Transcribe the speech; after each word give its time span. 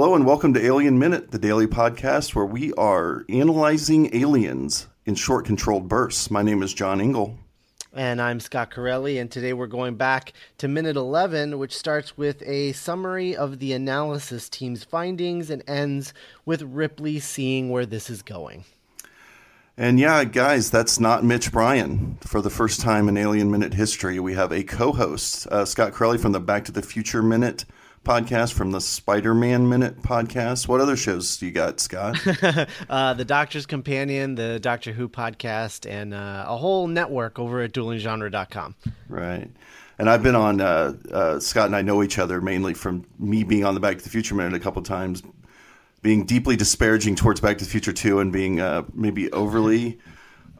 Hello 0.00 0.14
and 0.14 0.24
welcome 0.24 0.54
to 0.54 0.64
Alien 0.64 0.96
Minute, 1.00 1.32
the 1.32 1.40
daily 1.40 1.66
podcast 1.66 2.32
where 2.32 2.46
we 2.46 2.72
are 2.74 3.24
analyzing 3.28 4.14
aliens 4.14 4.86
in 5.06 5.16
short 5.16 5.44
controlled 5.44 5.88
bursts. 5.88 6.30
My 6.30 6.40
name 6.40 6.62
is 6.62 6.72
John 6.72 7.00
Ingle. 7.00 7.36
And 7.92 8.22
I'm 8.22 8.38
Scott 8.38 8.70
Carelli, 8.70 9.20
and 9.20 9.28
today 9.28 9.52
we're 9.54 9.66
going 9.66 9.96
back 9.96 10.34
to 10.58 10.68
minute 10.68 10.94
11, 10.94 11.58
which 11.58 11.76
starts 11.76 12.16
with 12.16 12.44
a 12.46 12.70
summary 12.74 13.34
of 13.34 13.58
the 13.58 13.72
analysis 13.72 14.48
team's 14.48 14.84
findings 14.84 15.50
and 15.50 15.64
ends 15.66 16.14
with 16.46 16.62
Ripley 16.62 17.18
seeing 17.18 17.68
where 17.68 17.84
this 17.84 18.08
is 18.08 18.22
going. 18.22 18.66
And 19.76 19.98
yeah, 19.98 20.22
guys, 20.22 20.70
that's 20.70 21.00
not 21.00 21.24
Mitch 21.24 21.50
Bryan. 21.50 22.18
For 22.20 22.40
the 22.40 22.50
first 22.50 22.80
time 22.80 23.08
in 23.08 23.16
Alien 23.16 23.50
Minute 23.50 23.74
history, 23.74 24.20
we 24.20 24.34
have 24.34 24.52
a 24.52 24.62
co 24.62 24.92
host, 24.92 25.48
uh, 25.48 25.64
Scott 25.64 25.92
Carelli 25.92 26.20
from 26.20 26.30
the 26.30 26.38
Back 26.38 26.66
to 26.66 26.72
the 26.72 26.82
Future 26.82 27.20
Minute 27.20 27.64
podcast 28.08 28.54
from 28.54 28.70
the 28.70 28.80
Spider 28.80 29.34
Man 29.34 29.68
Minute 29.68 30.00
podcast. 30.00 30.66
What 30.66 30.80
other 30.80 30.96
shows 30.96 31.36
do 31.36 31.44
you 31.44 31.52
got, 31.52 31.78
Scott? 31.78 32.18
uh, 32.88 33.12
the 33.12 33.24
Doctor's 33.26 33.66
Companion, 33.66 34.34
the 34.34 34.58
Doctor 34.58 34.92
Who 34.92 35.10
podcast, 35.10 35.86
and 35.86 36.14
uh, 36.14 36.46
a 36.48 36.56
whole 36.56 36.86
network 36.86 37.38
over 37.38 37.60
at 37.60 37.72
duelinggenre.com. 37.72 38.76
Right. 39.10 39.50
And 39.98 40.08
I've 40.08 40.22
been 40.22 40.34
on, 40.34 40.62
uh, 40.62 40.94
uh, 41.12 41.38
Scott 41.38 41.66
and 41.66 41.76
I 41.76 41.82
know 41.82 42.02
each 42.02 42.18
other 42.18 42.40
mainly 42.40 42.72
from 42.72 43.04
me 43.18 43.44
being 43.44 43.66
on 43.66 43.74
the 43.74 43.80
Back 43.80 43.98
to 43.98 44.04
the 44.04 44.08
Future 44.08 44.34
Minute 44.34 44.54
a 44.54 44.60
couple 44.60 44.80
times, 44.80 45.22
being 46.00 46.24
deeply 46.24 46.56
disparaging 46.56 47.14
towards 47.14 47.42
Back 47.42 47.58
to 47.58 47.64
the 47.66 47.70
Future 47.70 47.92
2 47.92 48.20
and 48.20 48.32
being 48.32 48.58
uh, 48.58 48.84
maybe 48.94 49.30
overly 49.32 49.98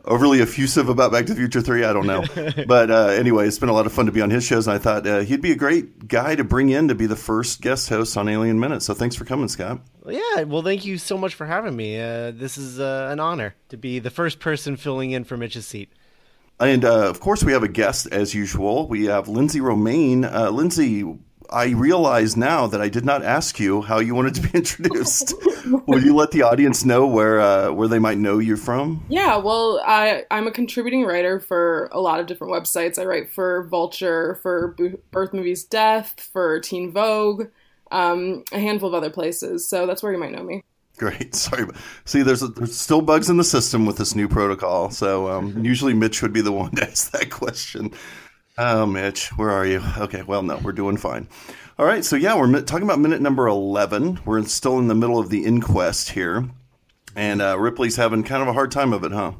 overly 0.09 0.41
effusive 0.41 0.89
about 0.89 1.13
Back 1.13 1.27
to 1.27 1.35
the 1.35 1.39
Future 1.39 1.61
3. 1.61 1.85
I 1.85 1.93
don't 1.93 2.07
know. 2.07 2.25
but 2.67 2.91
uh, 2.91 3.07
anyway, 3.09 3.47
it's 3.47 3.59
been 3.59 3.69
a 3.69 3.73
lot 3.73 3.87
of 3.87 3.93
fun 3.93 4.07
to 4.07 4.13
be 4.13 4.21
on 4.21 4.31
his 4.31 4.45
shows. 4.45 4.67
And 4.67 4.75
I 4.75 4.79
thought 4.79 5.07
uh, 5.07 5.21
he'd 5.21 5.43
be 5.43 5.53
a 5.53 5.57
great 5.57 6.09
guy 6.09 6.35
to 6.35 6.45
bring 6.45 6.71
in 6.71 6.89
to 6.89 6.95
be 6.95 7.07
the 7.07 7.17
first 7.17 7.61
guest 7.61 7.89
host 7.89 8.17
on 8.17 8.29
Alien 8.29 8.59
Minute. 8.59 8.83
So 8.83 8.95
thanks 8.95 9.15
for 9.15 9.25
coming, 9.25 9.49
Scott. 9.49 9.81
Yeah. 10.07 10.43
Well, 10.43 10.63
thank 10.63 10.85
you 10.85 10.99
so 10.99 11.17
much 11.17 11.35
for 11.35 11.47
having 11.47 11.77
me. 11.77 12.01
Uh, 12.01 12.33
this 12.33 12.59
is 12.59 12.81
uh, 12.81 13.09
an 13.11 13.21
honor 13.21 13.55
to 13.69 13.77
be 13.77 13.99
the 13.99 14.11
first 14.11 14.41
person 14.41 14.77
filling 14.77 15.11
in 15.13 15.25
for 15.25 15.37
Mitch's 15.37 15.67
seat. 15.67 15.93
And 16.61 16.85
uh, 16.85 17.09
of 17.09 17.21
course, 17.21 17.45
we 17.45 17.53
have 17.53 17.63
a 17.63 17.69
guest 17.69 18.09
as 18.11 18.35
usual. 18.35 18.89
We 18.89 19.07
have 19.07 19.29
Lindsey 19.29 19.61
Romain. 19.61 20.25
Uh, 20.25 20.51
Lindsey, 20.51 21.05
I 21.51 21.71
realize 21.71 22.37
now 22.37 22.67
that 22.67 22.81
I 22.81 22.89
did 22.89 23.05
not 23.05 23.23
ask 23.23 23.59
you 23.59 23.83
how 23.83 23.99
you 23.99 24.15
wanted 24.15 24.35
to 24.37 24.41
be 24.43 24.51
introduced. 24.55 25.35
Will 25.87 26.03
you 26.03 26.15
let 26.15 26.31
the 26.31 26.43
audience 26.43 26.85
know 26.85 27.07
where 27.07 27.41
uh, 27.41 27.73
where 27.73 27.89
they 27.89 27.99
might 27.99 28.19
know 28.19 28.39
you 28.39 28.57
from? 28.57 29.05
Yeah, 29.09 29.37
well, 29.37 29.81
I 29.87 30.25
I'm 30.31 30.47
a 30.47 30.51
contributing 30.51 31.05
writer 31.05 31.41
for 31.41 31.89
a 31.93 32.01
lot 32.01 32.21
of 32.21 32.27
different 32.27 32.53
websites. 32.53 32.99
I 32.99 33.05
write 33.05 33.31
for 33.31 33.65
Vulture, 33.65 34.39
for 34.43 34.77
Birth 35.11 35.33
Movies 35.33 35.65
Death, 35.65 36.21
for 36.33 36.61
Teen 36.61 36.93
Vogue, 36.93 37.49
um, 37.91 38.45
a 38.53 38.59
handful 38.59 38.89
of 38.89 38.95
other 38.95 39.11
places. 39.11 39.67
So 39.67 39.87
that's 39.87 40.03
where 40.03 40.13
you 40.13 40.19
might 40.19 40.33
know 40.33 40.43
me. 40.43 40.65
Great. 40.99 41.35
Sorry. 41.35 41.65
See, 42.05 42.23
there's, 42.23 42.43
a, 42.43 42.49
there's 42.49 42.77
still 42.77 43.01
bugs 43.01 43.31
in 43.31 43.37
the 43.37 43.45
system 43.45 43.87
with 43.87 43.97
this 43.97 44.15
new 44.15 44.29
protocol. 44.29 44.91
So 44.91 45.29
um, 45.29 45.65
usually 45.65 45.95
Mitch 45.95 46.21
would 46.23 46.33
be 46.33 46.41
the 46.43 46.53
one 46.53 46.71
to 46.77 46.83
ask 46.83 47.13
that 47.13 47.31
question. 47.31 47.93
Oh, 48.61 48.87
Mitch, 48.87 49.29
where 49.37 49.51
are 49.51 49.65
you? 49.65 49.81
Okay, 49.99 50.23
well, 50.23 50.43
no, 50.43 50.57
we're 50.59 50.73
doing 50.73 50.97
fine. 50.97 51.29
All 51.79 51.87
right, 51.87 52.05
so 52.05 52.17
yeah, 52.17 52.37
we're 52.37 52.61
talking 52.63 52.83
about 52.83 52.99
minute 52.99 53.21
number 53.21 53.47
11. 53.47 54.19
We're 54.25 54.43
still 54.47 54.81
in 54.81 54.89
the 54.89 54.97
middle 54.97 55.21
of 55.21 55.31
the 55.31 55.45
inquest 55.45 56.11
here. 56.11 56.45
And 57.15 57.41
uh, 57.41 57.57
Ripley's 57.57 57.95
having 57.95 58.25
kind 58.25 58.43
of 58.43 58.49
a 58.49 58.53
hard 58.53 58.73
time 58.73 58.93
of 58.93 59.05
it, 59.05 59.13
huh? 59.13 59.35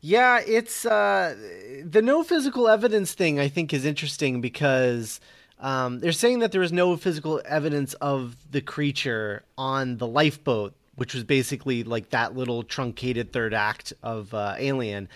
Yeah, 0.00 0.40
it's 0.46 0.86
uh, 0.86 1.34
the 1.82 2.00
no 2.00 2.22
physical 2.22 2.68
evidence 2.68 3.14
thing, 3.14 3.40
I 3.40 3.48
think, 3.48 3.74
is 3.74 3.84
interesting 3.84 4.40
because 4.40 5.18
um, 5.58 5.98
they're 5.98 6.12
saying 6.12 6.38
that 6.38 6.52
there 6.52 6.60
was 6.60 6.72
no 6.72 6.96
physical 6.96 7.42
evidence 7.46 7.94
of 7.94 8.36
the 8.48 8.60
creature 8.60 9.42
on 9.58 9.96
the 9.96 10.06
lifeboat, 10.06 10.72
which 10.94 11.14
was 11.14 11.24
basically 11.24 11.82
like 11.82 12.10
that 12.10 12.36
little 12.36 12.62
truncated 12.62 13.32
third 13.32 13.54
act 13.54 13.92
of 14.04 14.32
uh, 14.32 14.54
Alien. 14.56 15.08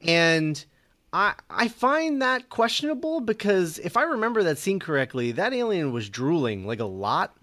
And 0.00 0.64
I 1.12 1.34
I 1.48 1.68
find 1.68 2.20
that 2.20 2.50
questionable 2.50 3.20
because 3.20 3.78
if 3.78 3.96
I 3.96 4.02
remember 4.02 4.42
that 4.42 4.58
scene 4.58 4.78
correctly, 4.78 5.32
that 5.32 5.54
alien 5.54 5.92
was 5.92 6.08
drooling 6.08 6.66
like 6.66 6.80
a 6.80 6.84
lot. 6.84 7.36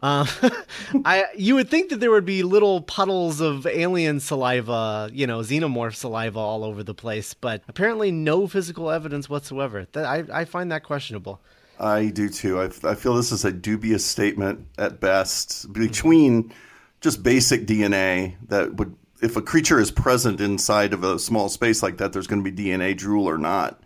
Uh, 0.00 0.26
I 1.04 1.24
you 1.36 1.56
would 1.56 1.68
think 1.68 1.90
that 1.90 2.00
there 2.00 2.10
would 2.10 2.24
be 2.24 2.42
little 2.42 2.82
puddles 2.82 3.40
of 3.40 3.66
alien 3.66 4.20
saliva, 4.20 5.10
you 5.12 5.26
know, 5.26 5.40
xenomorph 5.40 5.96
saliva 5.96 6.38
all 6.38 6.62
over 6.62 6.82
the 6.84 6.94
place, 6.94 7.34
but 7.34 7.62
apparently 7.66 8.12
no 8.12 8.46
physical 8.46 8.90
evidence 8.90 9.28
whatsoever. 9.28 9.86
That 9.92 10.04
I 10.04 10.24
I 10.32 10.44
find 10.44 10.70
that 10.70 10.84
questionable. 10.84 11.40
I 11.80 12.06
do 12.06 12.28
too. 12.28 12.60
I, 12.60 12.70
I 12.84 12.94
feel 12.94 13.14
this 13.14 13.32
is 13.32 13.44
a 13.44 13.52
dubious 13.52 14.04
statement 14.04 14.66
at 14.78 15.00
best 15.00 15.72
between 15.72 16.52
just 17.00 17.22
basic 17.22 17.66
DNA 17.66 18.34
that 18.48 18.74
would 18.74 18.96
if 19.20 19.36
a 19.36 19.42
creature 19.42 19.80
is 19.80 19.90
present 19.90 20.40
inside 20.40 20.92
of 20.92 21.04
a 21.04 21.18
small 21.18 21.48
space 21.48 21.82
like 21.82 21.98
that, 21.98 22.12
there's 22.12 22.26
going 22.26 22.42
to 22.42 22.50
be 22.50 22.64
DNA 22.64 22.96
drool 22.96 23.28
or 23.28 23.38
not. 23.38 23.80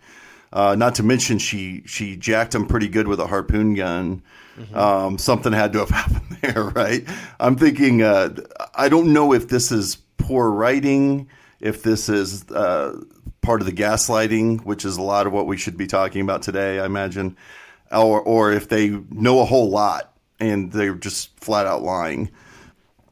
Uh, 0.51 0.75
not 0.75 0.95
to 0.95 1.03
mention 1.03 1.39
she 1.39 1.81
she 1.85 2.15
jacked 2.15 2.53
him 2.53 2.67
pretty 2.67 2.87
good 2.87 3.07
with 3.07 3.19
a 3.19 3.25
harpoon 3.25 3.73
gun. 3.73 4.21
Mm-hmm. 4.55 4.77
Um, 4.77 5.17
something 5.17 5.51
had 5.51 5.73
to 5.73 5.79
have 5.79 5.89
happened 5.89 6.37
there, 6.41 6.63
right? 6.63 7.07
I'm 7.39 7.55
thinking. 7.55 8.03
Uh, 8.03 8.35
I 8.75 8.87
don't 8.87 9.13
know 9.13 9.33
if 9.33 9.47
this 9.47 9.71
is 9.71 9.95
poor 10.17 10.51
writing, 10.51 11.27
if 11.59 11.81
this 11.81 12.07
is 12.07 12.49
uh, 12.51 13.01
part 13.41 13.61
of 13.61 13.65
the 13.65 13.73
gaslighting, 13.73 14.63
which 14.63 14.85
is 14.85 14.97
a 14.97 15.01
lot 15.01 15.25
of 15.25 15.33
what 15.33 15.47
we 15.47 15.57
should 15.57 15.75
be 15.75 15.87
talking 15.87 16.21
about 16.21 16.43
today. 16.43 16.79
I 16.79 16.85
imagine, 16.85 17.35
or 17.91 18.21
or 18.21 18.51
if 18.51 18.69
they 18.69 18.89
know 18.89 19.39
a 19.39 19.45
whole 19.45 19.71
lot 19.71 20.13
and 20.39 20.71
they're 20.71 20.93
just 20.93 21.35
flat 21.39 21.65
out 21.65 21.81
lying 21.81 22.29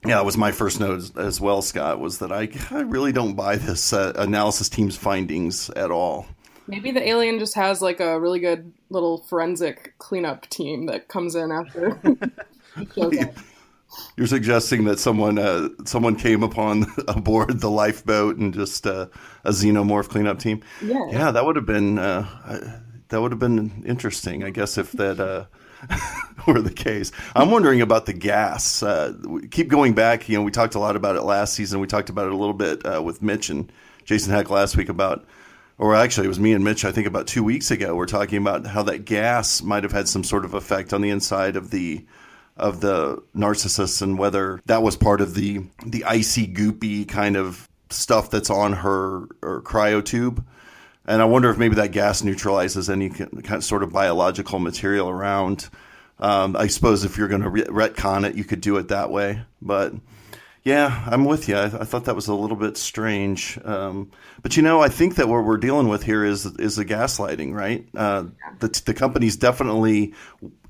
yeah, 0.06 0.16
that 0.16 0.26
was 0.26 0.38
my 0.38 0.52
first 0.52 0.80
note 0.80 1.16
as, 1.18 1.40
well, 1.40 1.62
Scott, 1.62 2.00
was 2.00 2.20
that 2.20 2.32
I, 2.32 2.50
I 2.72 2.82
really 2.82 3.12
don't 3.12 3.36
buy 3.36 3.56
this 3.58 3.94
uh, 3.94 4.14
analysis 4.16 4.68
team's 4.68 4.98
findings 4.98 5.70
at 5.72 5.92
all. 5.92 6.26
Maybe 6.68 6.92
the 6.92 7.08
alien 7.08 7.38
just 7.38 7.56
has 7.56 7.82
like 7.82 8.00
a 8.00 8.20
really 8.20 8.40
good 8.40 8.72
little 8.90 9.20
forensic 9.24 9.94
cleanup 9.98 10.48
team 10.50 10.86
that 10.88 11.08
comes 11.08 11.36
in 11.36 11.52
after. 11.52 12.00
You're 14.16 14.28
suggesting 14.28 14.86
that 14.86 15.00
someone 15.00 15.38
uh, 15.38 15.70
someone 15.86 16.16
came 16.16 16.44
upon 16.44 16.86
aboard 17.08 17.60
the 17.60 17.70
lifeboat 17.70 18.38
and 18.38 18.54
just 18.54 18.88
uh, 18.88 19.08
a 19.44 19.52
xenomorph 19.52 20.10
cleanup 20.10 20.40
team. 20.40 20.64
Yeah, 20.82 21.08
yeah, 21.10 21.32
that 21.32 21.46
would 21.46 21.58
have 21.58 21.66
been 21.66 22.00
uh, 22.00 22.82
that 23.10 23.22
would 23.22 23.32
have 23.32 23.40
been 23.40 23.84
interesting. 23.86 24.44
I 24.44 24.50
guess 24.50 24.78
if 24.78 24.94
that 24.94 25.20
uh, 25.20 25.46
were 26.48 26.62
the 26.62 26.74
case. 26.74 27.12
I'm 27.36 27.52
wondering 27.52 27.82
about 27.82 28.06
the 28.06 28.14
gas. 28.14 28.84
Uh, 28.84 29.14
keep 29.50 29.68
going 29.68 29.94
back. 29.94 30.28
You 30.30 30.38
know, 30.38 30.44
we 30.44 30.52
talked 30.52 30.76
a 30.76 30.80
lot 30.80 30.96
about 30.96 31.16
it 31.16 31.22
last 31.22 31.54
season. 31.54 31.80
We 31.80 31.88
talked 31.88 32.10
about 32.10 32.28
it 32.28 32.34
a 32.34 32.38
little 32.38 32.54
bit 32.54 32.86
uh, 32.86 33.02
with 33.02 33.22
Mitch 33.22 33.50
and 33.50 33.72
Jason 34.06 34.34
Heck 34.34 34.50
last 34.50 34.76
week 34.78 34.90
about, 34.90 35.26
or 35.78 35.96
actually, 35.96 36.26
it 36.26 36.30
was 36.30 36.40
me 36.40 36.54
and 36.54 36.64
Mitch. 36.64 36.86
I 36.86 36.92
think 36.92 37.08
about 37.08 37.28
two 37.28 37.44
weeks 37.44 37.72
ago. 37.72 37.96
We're 37.96 38.06
talking 38.06 38.38
about 38.38 38.68
how 38.68 38.84
that 38.84 39.06
gas 39.06 39.62
might 39.62 39.84
have 39.84 39.92
had 39.92 40.08
some 40.08 40.24
sort 40.24 40.46
of 40.46 40.54
effect 40.54 40.94
on 40.94 41.02
the 41.02 41.10
inside 41.10 41.56
of 41.56 41.72
the 41.72 42.06
of 42.58 42.82
the 42.82 43.24
Narcissus 43.34 44.02
and 44.02 44.20
whether 44.20 44.62
that 44.66 44.84
was 44.84 44.96
part 44.96 45.22
of 45.22 45.34
the 45.36 45.66
the 45.86 46.04
icy 46.04 46.48
goopy 46.48 47.08
kind 47.08 47.36
of 47.36 47.68
stuff 47.90 48.30
that's 48.30 48.50
on 48.50 48.74
her, 48.74 49.28
her 49.42 49.62
cryo 49.62 50.04
tube 50.04 50.46
and 51.06 51.22
I 51.22 51.26
wonder 51.26 51.50
if 51.50 51.58
maybe 51.58 51.76
that 51.76 51.92
gas 51.92 52.24
neutralizes 52.24 52.90
any 52.90 53.10
kind 53.10 53.52
of 53.52 53.64
sort 53.64 53.84
of 53.84 53.92
biological 53.92 54.60
material 54.60 55.10
around. 55.10 55.70
Um, 56.20 56.56
I 56.56 56.68
suppose 56.68 57.04
if 57.04 57.18
you're 57.18 57.28
going 57.28 57.42
to 57.42 57.50
re- 57.50 57.64
retcon 57.64 58.28
it, 58.30 58.36
you 58.36 58.44
could 58.44 58.62
do 58.62 58.78
it 58.78 58.90
that 58.90 59.10
way. 59.10 59.42
But 59.62 59.94
yeah, 60.64 61.04
I'm 61.08 61.26
with 61.26 61.50
you. 61.50 61.56
I, 61.56 61.66
I 61.66 61.84
thought 61.86 62.06
that 62.06 62.16
was 62.16 62.28
a 62.28 62.36
little 62.36 62.58
bit 62.58 62.78
strange. 62.78 63.58
Um, 63.66 64.12
but 64.44 64.56
you 64.56 64.62
know, 64.64 64.82
I 64.82 64.90
think 64.90 65.16
that 65.16 65.28
what 65.28 65.44
we're 65.44 65.58
dealing 65.58 65.88
with 65.88 66.04
here 66.04 66.24
is 66.24 66.46
is 66.46 66.76
the 66.76 66.86
gaslighting, 66.86 67.54
right? 67.54 67.88
Uh, 67.96 68.26
the 68.60 68.82
the 68.86 68.94
company's 68.94 69.36
definitely. 69.36 70.14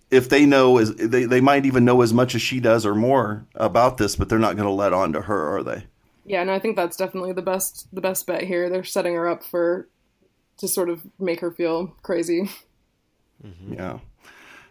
If 0.09 0.27
they 0.27 0.45
know, 0.45 0.77
is 0.77 0.93
they, 0.95 1.23
they 1.23 1.39
might 1.39 1.65
even 1.65 1.85
know 1.85 2.01
as 2.01 2.13
much 2.13 2.35
as 2.35 2.41
she 2.41 2.59
does 2.59 2.85
or 2.85 2.93
more 2.93 3.45
about 3.55 3.97
this, 3.97 4.17
but 4.17 4.27
they're 4.27 4.39
not 4.39 4.57
going 4.57 4.67
to 4.67 4.73
let 4.73 4.91
on 4.91 5.13
to 5.13 5.21
her, 5.21 5.55
are 5.55 5.63
they? 5.63 5.85
Yeah, 6.25 6.41
and 6.41 6.51
I 6.51 6.59
think 6.59 6.75
that's 6.75 6.97
definitely 6.97 7.31
the 7.31 7.41
best 7.41 7.87
the 7.93 8.01
best 8.01 8.27
bet 8.27 8.43
here. 8.43 8.69
They're 8.69 8.83
setting 8.83 9.15
her 9.15 9.29
up 9.29 9.41
for 9.41 9.87
to 10.57 10.67
sort 10.67 10.89
of 10.89 11.01
make 11.19 11.39
her 11.39 11.51
feel 11.51 11.95
crazy. 12.03 12.49
Mm-hmm. 13.45 13.73
Yeah. 13.73 13.99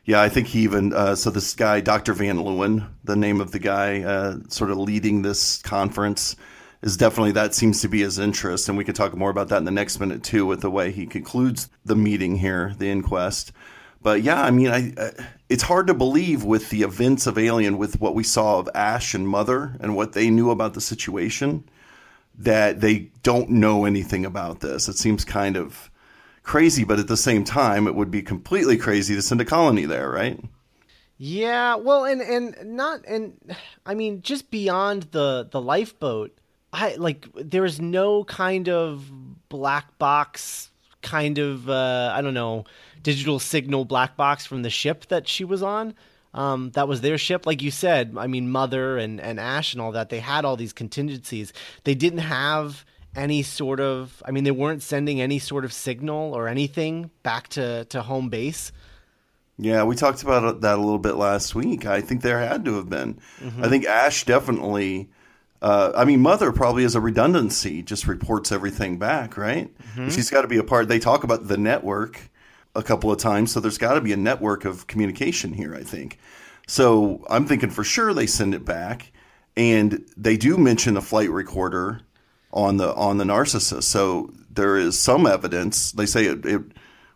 Yeah, 0.04 0.22
I 0.22 0.28
think 0.28 0.48
he 0.48 0.60
even 0.60 0.92
uh, 0.92 1.14
so 1.14 1.30
this 1.30 1.54
guy, 1.54 1.80
Dr. 1.80 2.14
Van 2.14 2.38
Leeuwen, 2.38 2.88
the 3.04 3.16
name 3.16 3.40
of 3.40 3.52
the 3.52 3.58
guy, 3.58 4.02
uh, 4.02 4.36
sort 4.48 4.70
of 4.70 4.78
leading 4.78 5.22
this 5.22 5.58
conference, 5.62 6.36
is 6.82 6.96
definitely 6.96 7.32
that 7.32 7.54
seems 7.54 7.82
to 7.82 7.88
be 7.88 8.00
his 8.00 8.18
interest, 8.18 8.68
and 8.68 8.78
we 8.78 8.84
could 8.84 8.96
talk 8.96 9.14
more 9.14 9.30
about 9.30 9.48
that 9.48 9.58
in 9.58 9.64
the 9.64 9.70
next 9.70 10.00
minute 10.00 10.22
too, 10.22 10.46
with 10.46 10.62
the 10.62 10.70
way 10.70 10.90
he 10.90 11.06
concludes 11.06 11.68
the 11.84 11.94
meeting 11.94 12.36
here, 12.36 12.74
the 12.78 12.90
inquest. 12.90 13.52
But 14.02 14.22
yeah, 14.22 14.42
I 14.42 14.50
mean, 14.50 14.68
I, 14.68 14.92
uh, 14.96 15.10
it's 15.50 15.62
hard 15.64 15.86
to 15.88 15.94
believe 15.94 16.42
with 16.42 16.70
the 16.70 16.82
events 16.82 17.26
of 17.26 17.36
Alien, 17.36 17.76
with 17.76 18.00
what 18.00 18.14
we 18.14 18.24
saw 18.24 18.58
of 18.58 18.68
Ash 18.74 19.14
and 19.14 19.28
Mother, 19.28 19.76
and 19.80 19.94
what 19.94 20.14
they 20.14 20.30
knew 20.30 20.50
about 20.50 20.72
the 20.72 20.80
situation 20.80 21.64
that 22.38 22.80
they 22.80 23.10
don't 23.22 23.50
know 23.50 23.84
anything 23.84 24.24
about 24.24 24.60
this. 24.60 24.88
It 24.88 24.96
seems 24.96 25.24
kind 25.24 25.56
of 25.56 25.90
crazy, 26.42 26.84
but 26.84 26.98
at 26.98 27.08
the 27.08 27.16
same 27.16 27.44
time, 27.44 27.86
it 27.86 27.94
would 27.94 28.10
be 28.10 28.22
completely 28.22 28.76
crazy 28.76 29.14
to 29.14 29.22
send 29.22 29.40
a 29.40 29.44
colony 29.44 29.84
there, 29.84 30.10
right? 30.10 30.42
Yeah, 31.18 31.74
well, 31.74 32.06
and 32.06 32.22
and 32.22 32.76
not 32.76 33.04
and 33.06 33.54
I 33.84 33.94
mean 33.94 34.22
just 34.22 34.50
beyond 34.50 35.08
the 35.10 35.46
the 35.50 35.60
lifeboat, 35.60 36.38
I 36.72 36.94
like 36.94 37.28
there 37.34 37.66
is 37.66 37.78
no 37.78 38.24
kind 38.24 38.70
of 38.70 39.10
black 39.50 39.98
box 39.98 40.70
kind 41.02 41.38
of 41.38 41.68
uh, 41.68 42.12
I 42.14 42.22
don't 42.22 42.34
know 42.34 42.64
digital 43.02 43.38
signal 43.38 43.84
black 43.84 44.16
box 44.16 44.46
from 44.46 44.62
the 44.62 44.70
ship 44.70 45.06
that 45.08 45.28
she 45.28 45.44
was 45.44 45.62
on. 45.62 45.94
Um, 46.32 46.70
that 46.72 46.86
was 46.86 47.00
their 47.00 47.18
ship, 47.18 47.44
like 47.44 47.60
you 47.62 47.70
said. 47.70 48.14
I 48.16 48.26
mean, 48.26 48.50
Mother 48.50 48.98
and 48.98 49.20
and 49.20 49.40
Ash 49.40 49.72
and 49.72 49.82
all 49.82 49.92
that. 49.92 50.10
They 50.10 50.20
had 50.20 50.44
all 50.44 50.56
these 50.56 50.72
contingencies. 50.72 51.52
They 51.84 51.94
didn't 51.94 52.20
have 52.20 52.84
any 53.16 53.42
sort 53.42 53.80
of. 53.80 54.22
I 54.24 54.30
mean, 54.30 54.44
they 54.44 54.50
weren't 54.50 54.82
sending 54.82 55.20
any 55.20 55.38
sort 55.38 55.64
of 55.64 55.72
signal 55.72 56.32
or 56.34 56.46
anything 56.46 57.10
back 57.22 57.48
to 57.48 57.84
to 57.86 58.02
home 58.02 58.28
base. 58.28 58.72
Yeah, 59.58 59.84
we 59.84 59.94
talked 59.94 60.22
about 60.22 60.62
that 60.62 60.78
a 60.78 60.80
little 60.80 60.98
bit 60.98 61.16
last 61.16 61.54
week. 61.54 61.84
I 61.84 62.00
think 62.00 62.22
there 62.22 62.38
had 62.38 62.64
to 62.64 62.76
have 62.76 62.88
been. 62.88 63.20
Mm-hmm. 63.40 63.64
I 63.64 63.68
think 63.68 63.84
Ash 63.86 64.24
definitely. 64.24 65.10
Uh, 65.60 65.92
I 65.94 66.06
mean, 66.06 66.20
Mother 66.20 66.52
probably 66.52 66.84
is 66.84 66.94
a 66.94 67.00
redundancy 67.00 67.82
just 67.82 68.06
reports 68.06 68.50
everything 68.50 68.98
back, 68.98 69.36
right? 69.36 69.70
Mm-hmm. 69.78 70.08
She's 70.08 70.30
got 70.30 70.42
to 70.42 70.48
be 70.48 70.56
a 70.56 70.64
part. 70.64 70.88
They 70.88 70.98
talk 70.98 71.22
about 71.24 71.48
the 71.48 71.58
network 71.58 72.30
a 72.74 72.82
couple 72.82 73.10
of 73.10 73.18
times, 73.18 73.52
so 73.52 73.60
there's 73.60 73.78
got 73.78 73.94
to 73.94 74.00
be 74.00 74.12
a 74.12 74.16
network 74.16 74.64
of 74.64 74.86
communication 74.86 75.52
here. 75.52 75.74
I 75.74 75.82
think. 75.82 76.18
So 76.66 77.24
I'm 77.28 77.46
thinking 77.46 77.70
for 77.70 77.84
sure 77.84 78.14
they 78.14 78.26
send 78.26 78.54
it 78.54 78.64
back, 78.64 79.12
and 79.56 80.04
they 80.16 80.36
do 80.36 80.56
mention 80.56 80.94
the 80.94 81.02
flight 81.02 81.30
recorder 81.30 82.00
on 82.52 82.76
the 82.76 82.94
on 82.94 83.18
the 83.18 83.24
Narcissus. 83.24 83.86
So 83.86 84.32
there 84.50 84.76
is 84.76 84.98
some 84.98 85.26
evidence. 85.26 85.92
They 85.92 86.06
say 86.06 86.26
it. 86.26 86.44
it 86.46 86.62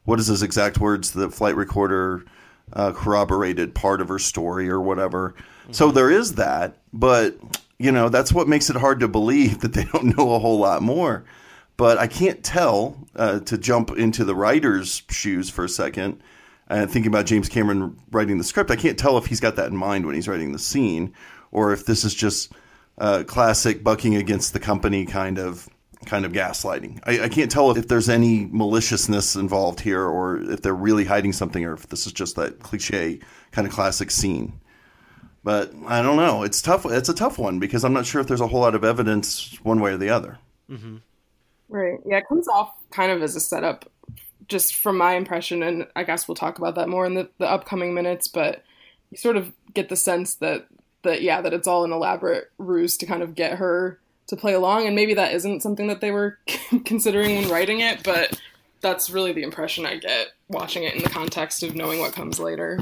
what 0.05 0.21
is 0.21 0.27
his 0.27 0.43
exact 0.43 0.79
words? 0.79 1.12
The 1.12 1.31
flight 1.31 1.56
recorder 1.56 2.25
uh, 2.73 2.93
corroborated 2.93 3.75
part 3.75 4.01
of 4.01 4.09
her 4.09 4.19
story 4.19 4.69
or 4.69 4.81
whatever. 4.81 5.35
Mm-hmm. 5.62 5.73
So 5.73 5.91
there 5.91 6.11
is 6.11 6.35
that, 6.35 6.79
but 6.93 7.37
you 7.79 7.93
know 7.93 8.09
that's 8.09 8.33
what 8.33 8.49
makes 8.49 8.71
it 8.71 8.77
hard 8.77 9.01
to 9.01 9.09
believe 9.09 9.61
that 9.61 9.73
they 9.73 9.85
don't 9.85 10.17
know 10.17 10.35
a 10.35 10.39
whole 10.39 10.59
lot 10.59 10.83
more. 10.83 11.25
But 11.76 11.99
I 11.99 12.06
can't 12.06 12.43
tell 12.44 12.97
uh, 13.17 13.41
to 13.41 13.59
jump 13.59 13.91
into 13.91 14.25
the 14.25 14.35
writer's 14.35 15.03
shoes 15.11 15.50
for 15.50 15.65
a 15.65 15.69
second 15.69 16.23
and 16.69 16.91
thinking 16.91 17.11
about 17.11 17.26
James 17.26 17.49
Cameron 17.49 17.99
writing 18.11 18.38
the 18.38 18.44
script. 18.44 18.71
I 18.71 18.76
can't 18.76 18.99
tell 18.99 19.19
if 19.19 19.26
he's 19.26 19.41
got 19.41 19.56
that 19.56 19.71
in 19.71 19.76
mind 19.76 20.06
when 20.06 20.15
he's 20.15 20.29
writing 20.29 20.53
the 20.53 20.59
scene, 20.59 21.12
or 21.50 21.73
if 21.73 21.85
this 21.85 22.05
is 22.05 22.15
just 22.15 22.53
uh, 22.99 23.25
classic 23.26 23.82
bucking 23.82 24.15
against 24.15 24.53
the 24.53 24.61
company 24.61 25.05
kind 25.05 25.38
of 25.38 25.69
kind 26.06 26.25
of 26.25 26.32
gaslighting. 26.32 27.00
I, 27.05 27.25
I, 27.25 27.29
can't 27.31 27.50
tell 27.50 27.71
if 27.71 27.88
there's 27.88 28.11
any 28.11 28.47
maliciousness 28.50 29.37
involved 29.37 29.81
here 29.81 30.03
or 30.03 30.37
if 30.37 30.61
they're 30.61 30.75
really 30.75 31.05
hiding 31.06 31.32
something 31.32 31.65
or 31.65 31.73
if 31.73 31.88
this 31.88 32.06
is 32.06 32.12
just 32.12 32.37
that 32.37 32.61
cliche 32.61 33.20
kind 33.53 33.67
of 33.67 33.73
classic 33.73 34.11
scene. 34.11 34.61
But 35.43 35.73
I 35.87 36.03
don't 36.03 36.17
know. 36.17 36.43
It's 36.43 36.61
tough. 36.61 36.85
It's 36.87 37.09
a 37.09 37.15
tough 37.15 37.38
one 37.38 37.59
because 37.59 37.85
I'm 37.85 37.94
not 37.94 38.05
sure 38.06 38.20
if 38.20 38.27
there's 38.27 38.43
a 38.43 38.47
whole 38.47 38.61
lot 38.61 38.75
of 38.75 38.85
evidence 38.85 39.59
one 39.62 39.81
way 39.81 39.93
or 39.93 39.97
the 39.97 40.11
other. 40.11 40.38
Mm-hmm. 40.70 40.97
Right. 41.69 41.99
Yeah, 42.06 42.19
it 42.19 42.28
comes 42.28 42.49
off 42.49 42.75
kind 42.90 43.11
of 43.11 43.22
as 43.22 43.37
a 43.37 43.40
setup, 43.40 43.90
just 44.49 44.76
from 44.76 44.99
my 44.99 45.14
impression, 45.14 45.62
and 45.62 45.87
I 45.96 46.05
guess 46.05 46.28
we'll 46.28 46.34
talk 46.34 46.58
about 46.58 46.75
that 46.76 46.88
more 46.88 47.06
in 47.06 47.14
the, 47.14 47.28
the 47.38 47.50
upcoming 47.50 47.94
minutes. 47.94 48.28
But 48.28 48.62
you 49.11 49.16
sort 49.16 49.37
of 49.37 49.52
get 49.72 49.88
the 49.88 49.96
sense 49.96 50.37
that 50.37 50.66
that 51.02 51.22
yeah, 51.22 51.40
that 51.40 51.52
it's 51.52 51.66
all 51.66 51.84
an 51.84 51.93
elaborate 51.93 52.50
ruse 52.58 52.96
to 52.99 53.06
kind 53.06 53.22
of 53.22 53.34
get 53.34 53.58
her 53.58 53.99
to 54.26 54.37
play 54.37 54.55
along 54.55 54.87
and 54.87 54.96
maybe 54.96 55.14
that 55.14 55.34
isn't 55.34 55.62
something 55.62 55.87
that 55.88 56.00
they 56.00 56.11
were 56.11 56.38
considering 56.84 57.37
when 57.37 57.49
writing 57.49 57.81
it 57.81 58.02
but 58.02 58.40
that's 58.81 59.10
really 59.10 59.32
the 59.32 59.43
impression 59.43 59.87
i 59.87 59.96
get 59.96 60.28
watching 60.49 60.84
it 60.84 60.94
in 60.94 61.02
the 61.02 61.08
context 61.08 61.62
of 61.62 61.75
knowing 61.75 62.00
what 62.00 62.12
comes 62.12 62.38
later 62.38 62.81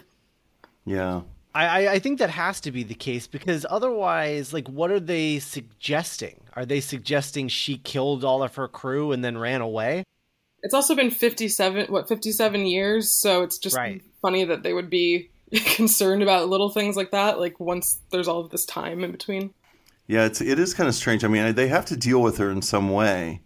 yeah 0.85 1.23
I, 1.55 1.89
I 1.89 1.99
think 1.99 2.19
that 2.19 2.31
has 2.31 2.61
to 2.63 2.73
be 2.73 2.83
the 2.83 2.95
case 2.95 3.27
because 3.27 3.67
otherwise, 3.69 4.53
like, 4.53 4.69
what 4.69 4.91
are 4.91 5.01
they 5.01 5.39
suggesting? 5.39 6.41
Are 6.55 6.65
they 6.65 6.81
suggesting 6.81 7.49
she 7.49 7.77
killed 7.77 8.25
all 8.25 8.43
of 8.43 8.55
her 8.55 8.69
crew 8.69 9.13
and 9.13 9.23
then 9.23 9.37
ran 9.37 9.61
away? 9.61 10.05
It's 10.63 10.75
also 10.75 10.95
been 10.95 11.11
fifty-seven, 11.11 11.87
what, 11.87 12.09
fifty-seven 12.09 12.67
years. 12.67 13.13
So 13.13 13.43
it's 13.43 13.59
just 13.59 13.77
right. 13.77 14.03
funny 14.23 14.45
that 14.45 14.63
they 14.63 14.73
would 14.73 14.89
be 14.89 15.31
concerned 15.67 16.23
about 16.23 16.49
little 16.49 16.71
things 16.71 16.97
like 16.97 17.11
that. 17.11 17.39
Like 17.39 17.61
once 17.61 18.01
there's 18.11 18.29
all 18.29 18.41
of 18.41 18.51
this 18.51 18.65
time 18.65 19.05
in 19.05 19.13
between. 19.13 19.53
Yeah, 20.07 20.25
it's 20.25 20.41
it 20.41 20.59
is 20.59 20.75
kind 20.75 20.89
of 20.89 20.95
strange. 20.95 21.25
I 21.25 21.29
mean, 21.29 21.55
they 21.55 21.69
have 21.69 21.85
to 21.87 21.97
deal 21.97 22.23
with 22.23 22.39
her 22.39 22.51
in 22.51 22.63
some 22.63 22.91
way, 22.91 23.41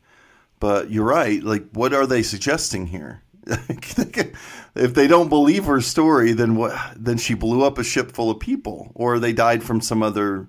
but 0.60 0.90
you're 0.90 1.04
right. 1.04 1.42
Like, 1.42 1.66
what 1.72 1.92
are 1.92 2.06
they 2.06 2.22
suggesting 2.22 2.86
here? 2.86 3.22
if 4.74 4.94
they 4.94 5.06
don't 5.06 5.28
believe 5.28 5.66
her 5.66 5.80
story, 5.80 6.32
then 6.32 6.56
what? 6.56 6.74
Then 6.96 7.16
she 7.16 7.34
blew 7.34 7.62
up 7.62 7.78
a 7.78 7.84
ship 7.84 8.10
full 8.12 8.30
of 8.30 8.40
people, 8.40 8.90
or 8.94 9.18
they 9.18 9.32
died 9.32 9.62
from 9.62 9.80
some 9.80 10.02
other 10.02 10.48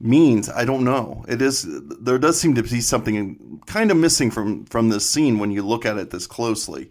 means. 0.00 0.48
I 0.48 0.64
don't 0.64 0.84
know. 0.84 1.24
It 1.28 1.42
is 1.42 1.66
there 1.68 2.18
does 2.18 2.40
seem 2.40 2.54
to 2.54 2.62
be 2.62 2.80
something 2.80 3.60
kind 3.66 3.90
of 3.90 3.98
missing 3.98 4.30
from 4.30 4.64
from 4.66 4.88
this 4.88 5.08
scene 5.08 5.38
when 5.38 5.50
you 5.50 5.62
look 5.62 5.84
at 5.84 5.98
it 5.98 6.10
this 6.10 6.26
closely. 6.26 6.88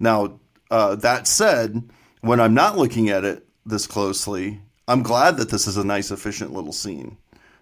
Now, 0.00 0.40
uh, 0.70 0.96
that 0.96 1.28
said, 1.28 1.88
when 2.20 2.40
I'm 2.40 2.54
not 2.54 2.76
looking 2.76 3.10
at 3.10 3.24
it 3.24 3.46
this 3.64 3.86
closely, 3.86 4.60
I'm 4.88 5.04
glad 5.04 5.36
that 5.36 5.50
this 5.50 5.68
is 5.68 5.76
a 5.76 5.84
nice, 5.84 6.10
efficient 6.10 6.52
little 6.52 6.72
scene. 6.72 7.16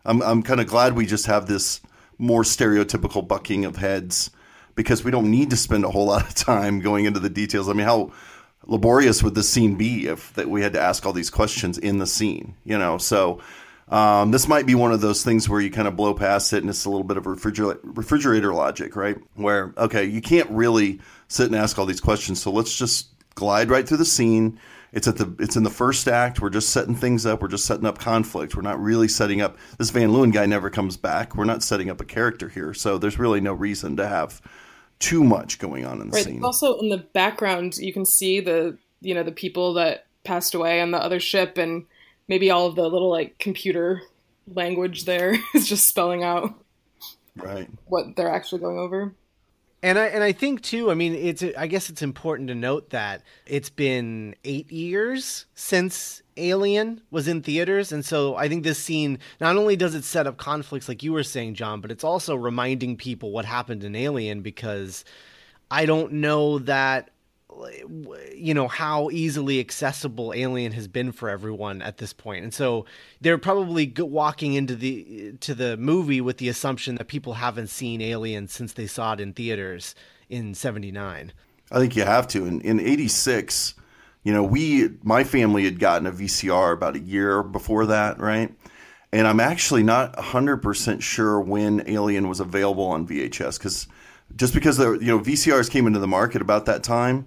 I'm 0.07 0.23
I'm 0.23 0.43
kind 0.43 0.61
of 0.61 0.67
glad 0.67 0.95
we 0.95 1.05
just 1.05 1.27
have 1.27 1.47
this 1.47 1.83
more 2.17 2.43
stereotypical 2.43 3.27
bucking 3.27 3.67
of 3.67 3.77
heads 3.77 4.31
because 4.79 5.03
we 5.03 5.11
don't 5.11 5.29
need 5.29 5.51
to 5.51 5.57
spend 5.57 5.85
a 5.85 5.91
whole 5.91 6.07
lot 6.07 6.23
of 6.23 6.35
time 6.37 6.79
going 6.79 7.05
into 7.05 7.19
the 7.19 7.29
details. 7.29 7.69
I 7.69 7.73
mean, 7.73 7.85
how 7.85 8.13
laborious 8.65 9.25
would 9.25 9.35
this 9.35 9.51
scene 9.51 9.75
be 9.75 10.07
if 10.07 10.33
that 10.35 10.49
we 10.49 10.63
had 10.63 10.73
to 10.75 10.81
ask 10.81 11.05
all 11.05 11.13
these 11.13 11.31
questions 11.31 11.79
in 11.79 11.99
the 11.99 12.07
scene? 12.07 12.55
You 12.65 12.79
know, 12.79 12.97
so. 12.97 13.43
Um, 13.91 14.33
this 14.33 14.47
might 14.47 14.67
be 14.67 14.75
one 14.75 14.93
of 14.93 15.01
those 15.01 15.25
things 15.25 15.49
where 15.49 15.63
you 15.63 15.71
kind 15.71 15.89
of 15.89 15.97
blow 15.97 16.13
past 16.13 16.53
it 16.53 16.59
and 16.59 16.69
it's 16.69 16.85
a 16.85 16.91
little 16.91 17.07
bit 17.07 17.17
of 17.17 17.25
refrigerator, 17.25 17.81
refrigerator 17.85 18.53
logic, 18.53 18.95
right? 18.97 19.17
Where, 19.35 19.73
okay, 19.79 20.05
you 20.05 20.21
can't 20.21 20.51
really 20.51 21.01
sit 21.29 21.47
and 21.47 21.57
ask 21.57 21.79
all 21.79 21.87
these 21.87 22.03
questions. 22.03 22.43
So 22.43 22.53
let's 22.53 22.77
just 22.77 23.09
glide 23.35 23.71
right 23.71 23.89
through 23.89 23.97
the 23.97 24.05
scene. 24.05 24.61
It's 24.93 25.09
at 25.09 25.17
the 25.17 25.35
it's 25.39 25.57
in 25.57 25.63
the 25.63 25.71
first 25.71 26.07
act. 26.07 26.43
We're 26.43 26.51
just 26.51 26.69
setting 26.69 26.95
things 26.95 27.25
up. 27.25 27.41
We're 27.41 27.49
just 27.49 27.65
setting 27.65 27.87
up 27.87 27.99
conflict. 27.99 28.55
We're 28.55 28.61
not 28.61 28.79
really 28.79 29.09
setting 29.09 29.41
up 29.41 29.57
this 29.79 29.89
Van 29.89 30.11
Leeuwen 30.11 30.35
guy 30.35 30.45
never 30.45 30.69
comes 30.69 30.99
back. 30.99 31.35
We're 31.35 31.47
not 31.47 31.63
setting 31.63 31.89
up 31.89 32.03
a 32.03 32.05
character 32.05 32.51
here. 32.51 32.75
So 32.75 32.99
there's 32.99 33.19
really 33.19 33.41
no 33.41 33.55
reason 33.55 33.97
to 33.97 34.07
have 34.07 34.43
too 34.99 35.23
much 35.23 35.59
going 35.59 35.85
on 35.85 36.00
in 36.00 36.11
the 36.11 36.14
right. 36.14 36.25
scene. 36.25 36.45
Also 36.45 36.78
in 36.78 36.88
the 36.88 36.99
background 36.99 37.76
you 37.76 37.93
can 37.93 38.05
see 38.05 38.40
the 38.40 38.76
you 39.00 39.14
know 39.14 39.23
the 39.23 39.33
people 39.33 39.75
that 39.75 40.07
passed 40.25 40.55
away 40.55 40.81
on 40.81 40.90
the 40.90 40.99
other 40.99 41.21
ship 41.21 41.57
and 41.59 41.87
maybe 42.26 42.50
all 42.50 42.67
of 42.67 42.75
the 42.75 42.88
little 42.88 43.11
like 43.11 43.38
computer 43.38 44.02
language 44.55 45.05
there 45.05 45.37
is 45.55 45.69
just 45.69 45.88
spelling 45.88 46.23
out 46.23 46.55
right 47.37 47.69
what 47.87 48.17
they're 48.17 48.31
actually 48.31 48.61
going 48.61 48.78
over. 48.78 49.14
And 49.82 49.97
I 49.97 50.06
and 50.06 50.25
I 50.25 50.32
think 50.32 50.62
too. 50.62 50.90
I 50.90 50.94
mean, 50.94 51.14
it's 51.14 51.44
I 51.56 51.68
guess 51.68 51.88
it's 51.88 52.02
important 52.02 52.49
to 52.49 52.54
note 52.54 52.90
that 52.90 53.23
it's 53.47 53.70
been 53.70 54.35
eight 54.42 54.73
years 54.73 55.47
since 55.54 56.20
Alien 56.37 57.00
was 57.12 57.28
in 57.28 57.42
theaters, 57.42 57.92
and 57.92 58.04
so 58.04 58.35
I 58.35 58.49
think 58.49 58.64
this 58.64 58.78
scene 58.78 59.20
not 59.40 59.56
only 59.56 59.76
does 59.76 59.94
it 59.94 60.02
set 60.02 60.26
up 60.26 60.37
conflicts 60.37 60.88
like 60.88 61.04
you 61.04 61.12
were 61.12 61.23
saying, 61.23 61.54
John, 61.54 61.80
but 61.80 61.92
it's 61.92 62.02
also 62.02 62.35
reminding 62.35 62.97
people 62.97 63.30
what 63.30 63.44
happened 63.44 63.85
in 63.85 63.94
Alien 63.94 64.40
because 64.42 65.04
I 65.70 65.87
don't 65.87 66.14
know 66.14 66.58
that 66.61 67.11
you 68.35 68.55
know 68.55 68.69
how 68.69 69.11
easily 69.11 69.59
accessible 69.59 70.33
alien 70.35 70.73
has 70.73 70.87
been 70.87 71.12
for 71.12 71.28
everyone 71.28 71.83
at 71.83 71.97
this 71.97 72.12
point. 72.12 72.45
And 72.45 72.55
so 72.55 72.85
they're 73.21 73.38
probably 73.38 73.93
walking 73.97 74.55
into 74.55 74.76
the 74.76 75.33
to 75.40 75.55
the 75.55 75.76
movie 75.76 76.21
with 76.21 76.38
the 76.38 76.49
assumption 76.49 76.97
that 76.97 77.09
people 77.09 77.35
haven't 77.35 77.69
seen 77.69 78.00
alien 78.00 78.49
since 78.49 78.75
they 78.75 78.87
saw 78.87 79.14
it 79.14 79.21
in 79.21 79.33
theaters 79.33 79.95
in 80.28 80.55
79 80.55 81.33
i 81.71 81.78
think 81.78 81.97
you 81.97 82.05
have 82.05 82.28
to. 82.28 82.45
In, 82.45 82.61
in 82.61 82.81
86 82.81 83.75
you 84.25 84.33
know 84.33 84.43
we 84.43 84.90
my 85.02 85.25
family 85.25 85.64
had 85.64 85.78
gotten 85.78 86.07
a 86.07 86.12
vcr 86.12 86.75
about 86.75 86.97
a 86.97 87.00
year 87.00 87.43
before 87.43 87.87
that 87.87 88.21
right? 88.21 88.55
And 89.11 89.26
i'm 89.26 89.40
actually 89.40 89.83
not 89.83 90.14
100% 90.17 91.00
sure 91.00 91.40
when 91.40 91.83
alien 91.88 92.28
was 92.28 92.40
available 92.40 92.85
on 92.85 93.07
vhs 93.07 93.59
because 93.59 93.88
just 94.37 94.54
because 94.54 94.76
the 94.76 94.92
you 94.92 95.06
know 95.06 95.20
VCRs 95.20 95.70
came 95.70 95.87
into 95.87 95.99
the 95.99 96.08
market 96.08 96.42
about 96.42 96.66
that 96.66 96.82
time, 96.82 97.26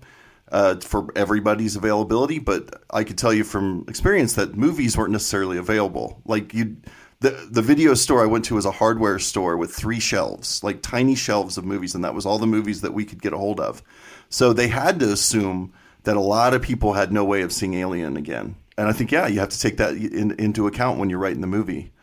uh, 0.51 0.75
for 0.81 1.08
everybody's 1.15 1.75
availability, 1.75 2.39
but 2.39 2.84
I 2.91 3.03
could 3.03 3.17
tell 3.17 3.34
you 3.34 3.43
from 3.43 3.86
experience 3.88 4.34
that 4.34 4.55
movies 4.55 4.98
weren't 4.98 5.12
necessarily 5.12 5.58
available. 5.58 6.22
Like 6.25 6.53
you, 6.53 6.75
the 7.22 7.48
the 7.50 7.62
video 7.62 7.93
store 7.93 8.22
I 8.22 8.25
went 8.25 8.46
to 8.46 8.55
was 8.55 8.65
a 8.65 8.72
hardware 8.72 9.17
store 9.20 9.55
with 9.55 9.74
three 9.74 10.00
shelves, 10.00 10.63
like 10.63 10.81
tiny 10.81 11.15
shelves 11.15 11.58
of 11.58 11.65
movies, 11.65 11.96
and 11.96 12.03
that 12.03 12.13
was 12.13 12.25
all 12.25 12.38
the 12.38 12.48
movies 12.48 12.81
that 12.81 12.93
we 12.93 13.05
could 13.05 13.22
get 13.22 13.34
a 13.34 13.38
hold 13.38 13.60
of. 13.60 13.81
So 14.29 14.51
they 14.53 14.67
had 14.67 15.00
to 15.00 15.12
assume 15.12 15.74
that 16.03 16.17
a 16.17 16.22
lot 16.22 16.53
of 16.53 16.62
people 16.62 16.93
had 16.93 17.13
no 17.13 17.24
way 17.24 17.43
of 17.43 17.53
seeing 17.53 17.75
Alien 17.75 18.17
again, 18.17 18.55
and 18.77 18.89
I 18.89 18.91
think 18.91 19.12
yeah, 19.12 19.27
you 19.27 19.39
have 19.39 19.50
to 19.50 19.60
take 19.60 19.77
that 19.77 19.93
in, 19.93 20.31
into 20.31 20.67
account 20.67 21.00
when 21.00 21.10
you're 21.10 21.20
writing 21.20 21.41
the 21.41 21.48
movie. 21.48 21.93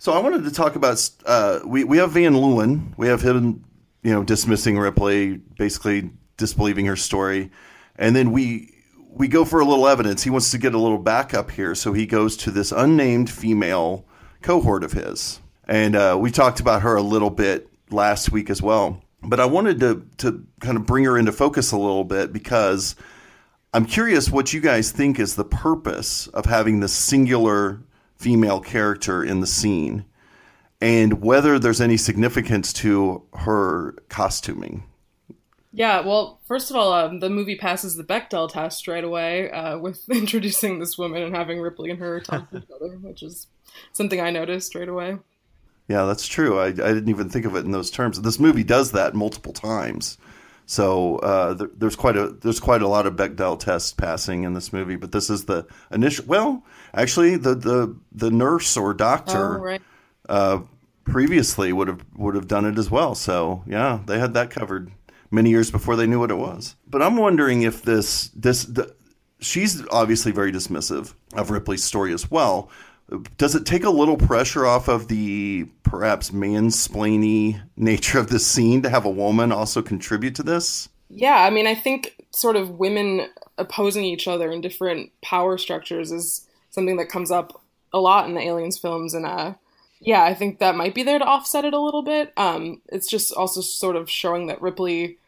So 0.00 0.12
I 0.12 0.20
wanted 0.20 0.44
to 0.44 0.52
talk 0.52 0.76
about 0.76 1.10
uh, 1.26 1.58
we 1.66 1.82
we 1.82 1.98
have 1.98 2.12
Van 2.12 2.34
Leeuwen, 2.34 2.96
we 2.96 3.08
have 3.08 3.22
him, 3.22 3.64
you 4.02 4.12
know, 4.12 4.22
dismissing 4.22 4.78
Ripley, 4.78 5.36
basically 5.36 6.10
disbelieving 6.36 6.86
her 6.86 6.96
story, 6.96 7.50
and 7.96 8.14
then 8.14 8.32
we 8.32 8.74
we 9.10 9.28
go 9.28 9.44
for 9.44 9.60
a 9.60 9.64
little 9.64 9.88
evidence. 9.88 10.22
He 10.22 10.30
wants 10.30 10.50
to 10.52 10.58
get 10.58 10.74
a 10.74 10.78
little 10.78 10.98
backup 10.98 11.50
here, 11.50 11.74
so 11.74 11.92
he 11.92 12.06
goes 12.06 12.36
to 12.38 12.50
this 12.50 12.72
unnamed 12.72 13.30
female 13.30 14.04
cohort 14.42 14.84
of 14.84 14.92
his, 14.92 15.40
and 15.66 15.96
uh, 15.96 16.16
we 16.20 16.30
talked 16.30 16.60
about 16.60 16.82
her 16.82 16.96
a 16.96 17.02
little 17.02 17.30
bit 17.30 17.68
last 17.90 18.30
week 18.30 18.50
as 18.50 18.62
well. 18.62 19.02
But 19.22 19.40
I 19.40 19.46
wanted 19.46 19.80
to 19.80 20.06
to 20.18 20.46
kind 20.60 20.76
of 20.76 20.86
bring 20.86 21.04
her 21.04 21.18
into 21.18 21.32
focus 21.32 21.72
a 21.72 21.78
little 21.78 22.04
bit 22.04 22.32
because 22.32 22.94
I'm 23.74 23.84
curious 23.84 24.30
what 24.30 24.52
you 24.52 24.60
guys 24.60 24.90
think 24.92 25.18
is 25.18 25.34
the 25.34 25.44
purpose 25.44 26.26
of 26.28 26.46
having 26.46 26.80
this 26.80 26.92
singular 26.92 27.82
female 28.16 28.60
character 28.60 29.22
in 29.22 29.40
the 29.40 29.46
scene, 29.46 30.04
and 30.80 31.22
whether 31.22 31.58
there's 31.58 31.80
any 31.80 31.96
significance 31.96 32.72
to 32.72 33.24
her 33.34 33.94
costuming. 34.08 34.84
Yeah, 35.72 36.00
well, 36.00 36.40
first 36.46 36.70
of 36.70 36.76
all, 36.76 36.92
um, 36.92 37.20
the 37.20 37.28
movie 37.28 37.56
passes 37.56 37.96
the 37.96 38.04
Bechdel 38.04 38.50
test 38.50 38.88
right 38.88 39.04
away 39.04 39.50
uh, 39.50 39.78
with 39.78 40.08
introducing 40.10 40.78
this 40.78 40.96
woman 40.96 41.22
and 41.22 41.34
having 41.36 41.60
Ripley 41.60 41.90
and 41.90 41.98
her 41.98 42.20
talk 42.20 42.50
to 42.50 42.58
each 42.58 42.70
other, 42.74 42.96
which 42.98 43.22
is 43.22 43.48
something 43.92 44.20
I 44.20 44.30
noticed 44.30 44.74
right 44.74 44.88
away. 44.88 45.18
Yeah, 45.88 46.04
that's 46.04 46.26
true. 46.26 46.58
I, 46.58 46.66
I 46.66 46.70
didn't 46.72 47.08
even 47.08 47.30
think 47.30 47.46
of 47.46 47.56
it 47.56 47.64
in 47.64 47.70
those 47.70 47.90
terms. 47.90 48.20
This 48.20 48.38
movie 48.38 48.64
does 48.64 48.92
that 48.92 49.14
multiple 49.14 49.52
times. 49.52 50.18
So 50.66 51.16
uh, 51.16 51.54
there, 51.54 51.70
there's 51.74 51.96
quite 51.96 52.16
a 52.16 52.28
there's 52.28 52.60
quite 52.60 52.82
a 52.82 52.88
lot 52.88 53.06
of 53.06 53.16
Bechdel 53.16 53.58
tests 53.58 53.94
passing 53.94 54.42
in 54.42 54.52
this 54.52 54.70
movie, 54.70 54.96
but 54.96 55.12
this 55.12 55.30
is 55.30 55.46
the 55.46 55.66
initial. 55.90 56.26
Well, 56.26 56.62
actually, 56.92 57.36
the 57.36 57.54
the, 57.54 57.96
the 58.12 58.30
nurse 58.30 58.76
or 58.76 58.92
doctor 58.92 59.56
Oh, 59.56 59.62
right. 59.62 59.82
Uh, 60.28 60.60
previously 61.04 61.72
would 61.72 61.88
have 61.88 62.04
would 62.16 62.34
have 62.34 62.48
done 62.48 62.64
it 62.64 62.78
as 62.78 62.90
well. 62.90 63.14
So 63.14 63.62
yeah, 63.66 64.00
they 64.06 64.18
had 64.18 64.34
that 64.34 64.50
covered 64.50 64.92
many 65.30 65.50
years 65.50 65.70
before 65.70 65.96
they 65.96 66.06
knew 66.06 66.20
what 66.20 66.30
it 66.30 66.36
was. 66.36 66.76
But 66.86 67.02
I'm 67.02 67.16
wondering 67.16 67.62
if 67.62 67.82
this 67.82 68.28
this 68.28 68.64
the, 68.64 68.94
she's 69.40 69.86
obviously 69.88 70.32
very 70.32 70.52
dismissive 70.52 71.14
of 71.34 71.50
Ripley's 71.50 71.84
story 71.84 72.12
as 72.12 72.30
well. 72.30 72.70
Does 73.38 73.54
it 73.54 73.64
take 73.64 73.84
a 73.84 73.90
little 73.90 74.18
pressure 74.18 74.66
off 74.66 74.86
of 74.86 75.08
the 75.08 75.66
perhaps 75.82 76.30
mansplainy 76.30 77.58
nature 77.74 78.18
of 78.18 78.28
the 78.28 78.38
scene 78.38 78.82
to 78.82 78.90
have 78.90 79.06
a 79.06 79.10
woman 79.10 79.50
also 79.50 79.80
contribute 79.80 80.34
to 80.34 80.42
this? 80.42 80.90
Yeah, 81.08 81.36
I 81.36 81.48
mean, 81.48 81.66
I 81.66 81.74
think 81.74 82.22
sort 82.32 82.56
of 82.56 82.78
women 82.78 83.28
opposing 83.56 84.04
each 84.04 84.28
other 84.28 84.52
in 84.52 84.60
different 84.60 85.10
power 85.22 85.56
structures 85.56 86.12
is 86.12 86.46
something 86.68 86.98
that 86.98 87.08
comes 87.08 87.30
up 87.30 87.62
a 87.94 87.98
lot 87.98 88.28
in 88.28 88.34
the 88.34 88.42
aliens 88.42 88.76
films, 88.76 89.14
and 89.14 89.24
uh, 89.24 89.54
yeah, 90.00 90.22
I 90.22 90.34
think 90.34 90.58
that 90.58 90.76
might 90.76 90.94
be 90.94 91.02
there 91.02 91.18
to 91.18 91.24
offset 91.24 91.64
it 91.64 91.74
a 91.74 91.80
little 91.80 92.02
bit. 92.02 92.32
Um, 92.36 92.80
it's 92.88 93.08
just 93.08 93.32
also 93.32 93.60
sort 93.60 93.96
of 93.96 94.10
showing 94.10 94.46
that 94.46 94.62
Ripley 94.62 95.18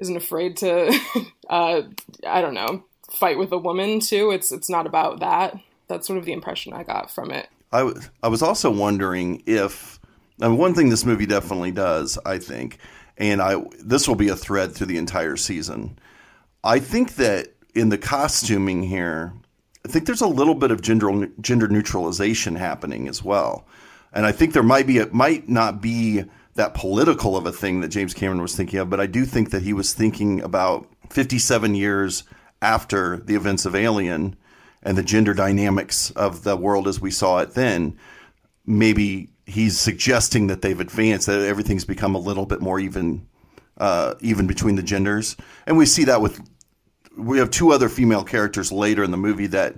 isn't 0.00 0.16
afraid 0.16 0.56
to, 0.58 0.98
uh, 1.50 1.82
I 2.26 2.40
don't 2.40 2.54
know, 2.54 2.84
fight 3.10 3.38
with 3.38 3.52
a 3.52 3.58
woman 3.58 4.00
too. 4.00 4.30
It's 4.30 4.52
it's 4.52 4.70
not 4.70 4.86
about 4.86 5.20
that. 5.20 5.58
That's 5.88 6.06
sort 6.06 6.18
of 6.18 6.24
the 6.24 6.32
impression 6.32 6.72
I 6.72 6.82
got 6.82 7.10
from 7.10 7.30
it. 7.30 7.48
I, 7.72 8.28
was 8.28 8.42
also 8.42 8.70
wondering 8.70 9.42
if 9.46 9.98
one 10.38 10.74
thing 10.74 10.88
this 10.88 11.04
movie 11.04 11.26
definitely 11.26 11.70
does, 11.70 12.18
I 12.24 12.38
think, 12.38 12.78
and 13.16 13.42
I 13.42 13.62
this 13.80 14.08
will 14.08 14.14
be 14.14 14.28
a 14.28 14.36
thread 14.36 14.74
through 14.74 14.86
the 14.86 14.98
entire 14.98 15.36
season. 15.36 15.98
I 16.64 16.78
think 16.78 17.16
that 17.16 17.54
in 17.74 17.90
the 17.90 17.98
costuming 17.98 18.82
here, 18.82 19.32
I 19.84 19.88
think 19.88 20.06
there's 20.06 20.20
a 20.20 20.28
little 20.28 20.54
bit 20.54 20.70
of 20.70 20.82
gender 20.82 21.28
gender 21.40 21.68
neutralization 21.68 22.54
happening 22.56 23.08
as 23.08 23.22
well, 23.22 23.66
and 24.12 24.26
I 24.26 24.32
think 24.32 24.52
there 24.52 24.62
might 24.62 24.86
be 24.86 24.98
it 24.98 25.12
might 25.12 25.48
not 25.48 25.80
be 25.80 26.24
that 26.54 26.74
political 26.74 27.36
of 27.36 27.46
a 27.46 27.52
thing 27.52 27.80
that 27.80 27.88
James 27.88 28.14
Cameron 28.14 28.42
was 28.42 28.56
thinking 28.56 28.80
of, 28.80 28.90
but 28.90 29.00
I 29.00 29.06
do 29.06 29.24
think 29.24 29.50
that 29.50 29.62
he 29.62 29.72
was 29.72 29.94
thinking 29.94 30.40
about 30.40 30.88
57 31.10 31.74
years 31.74 32.24
after 32.60 33.18
the 33.18 33.36
events 33.36 33.64
of 33.64 33.76
Alien 33.76 34.36
and 34.82 34.98
the 34.98 35.02
gender 35.02 35.34
dynamics 35.34 36.10
of 36.12 36.42
the 36.42 36.56
world 36.56 36.88
as 36.88 37.00
we 37.00 37.10
saw 37.10 37.38
it 37.38 37.54
then, 37.54 37.96
maybe 38.66 39.30
he's 39.46 39.78
suggesting 39.78 40.48
that 40.48 40.62
they've 40.62 40.80
advanced, 40.80 41.26
that 41.26 41.40
everything's 41.40 41.84
become 41.84 42.14
a 42.14 42.18
little 42.18 42.44
bit 42.44 42.60
more 42.60 42.80
even, 42.80 43.26
uh, 43.78 44.14
even 44.20 44.46
between 44.46 44.74
the 44.74 44.82
genders, 44.82 45.36
and 45.66 45.78
we 45.78 45.86
see 45.86 46.04
that 46.04 46.20
with 46.20 46.40
we 47.16 47.38
have 47.38 47.50
two 47.50 47.72
other 47.72 47.88
female 47.88 48.22
characters 48.22 48.70
later 48.70 49.02
in 49.02 49.10
the 49.10 49.16
movie 49.16 49.48
that 49.48 49.74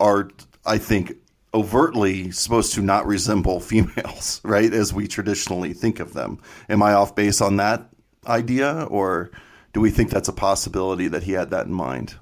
are, 0.00 0.28
I 0.66 0.78
think, 0.78 1.14
overtly 1.52 2.30
supposed 2.30 2.74
to 2.74 2.82
not 2.82 3.06
resemble 3.06 3.60
females, 3.60 4.40
right? 4.44 4.72
As 4.72 4.92
we 4.92 5.08
traditionally 5.08 5.72
think 5.72 6.00
of 6.00 6.12
them. 6.12 6.40
Am 6.68 6.82
I 6.82 6.92
off 6.94 7.14
base 7.14 7.40
on 7.40 7.56
that 7.56 7.88
idea, 8.26 8.86
or 8.90 9.30
do 9.72 9.80
we 9.80 9.90
think 9.90 10.10
that's 10.10 10.28
a 10.28 10.32
possibility 10.32 11.08
that 11.08 11.24
he 11.24 11.32
had 11.32 11.50
that 11.50 11.66
in 11.66 11.72
mind? 11.72 12.16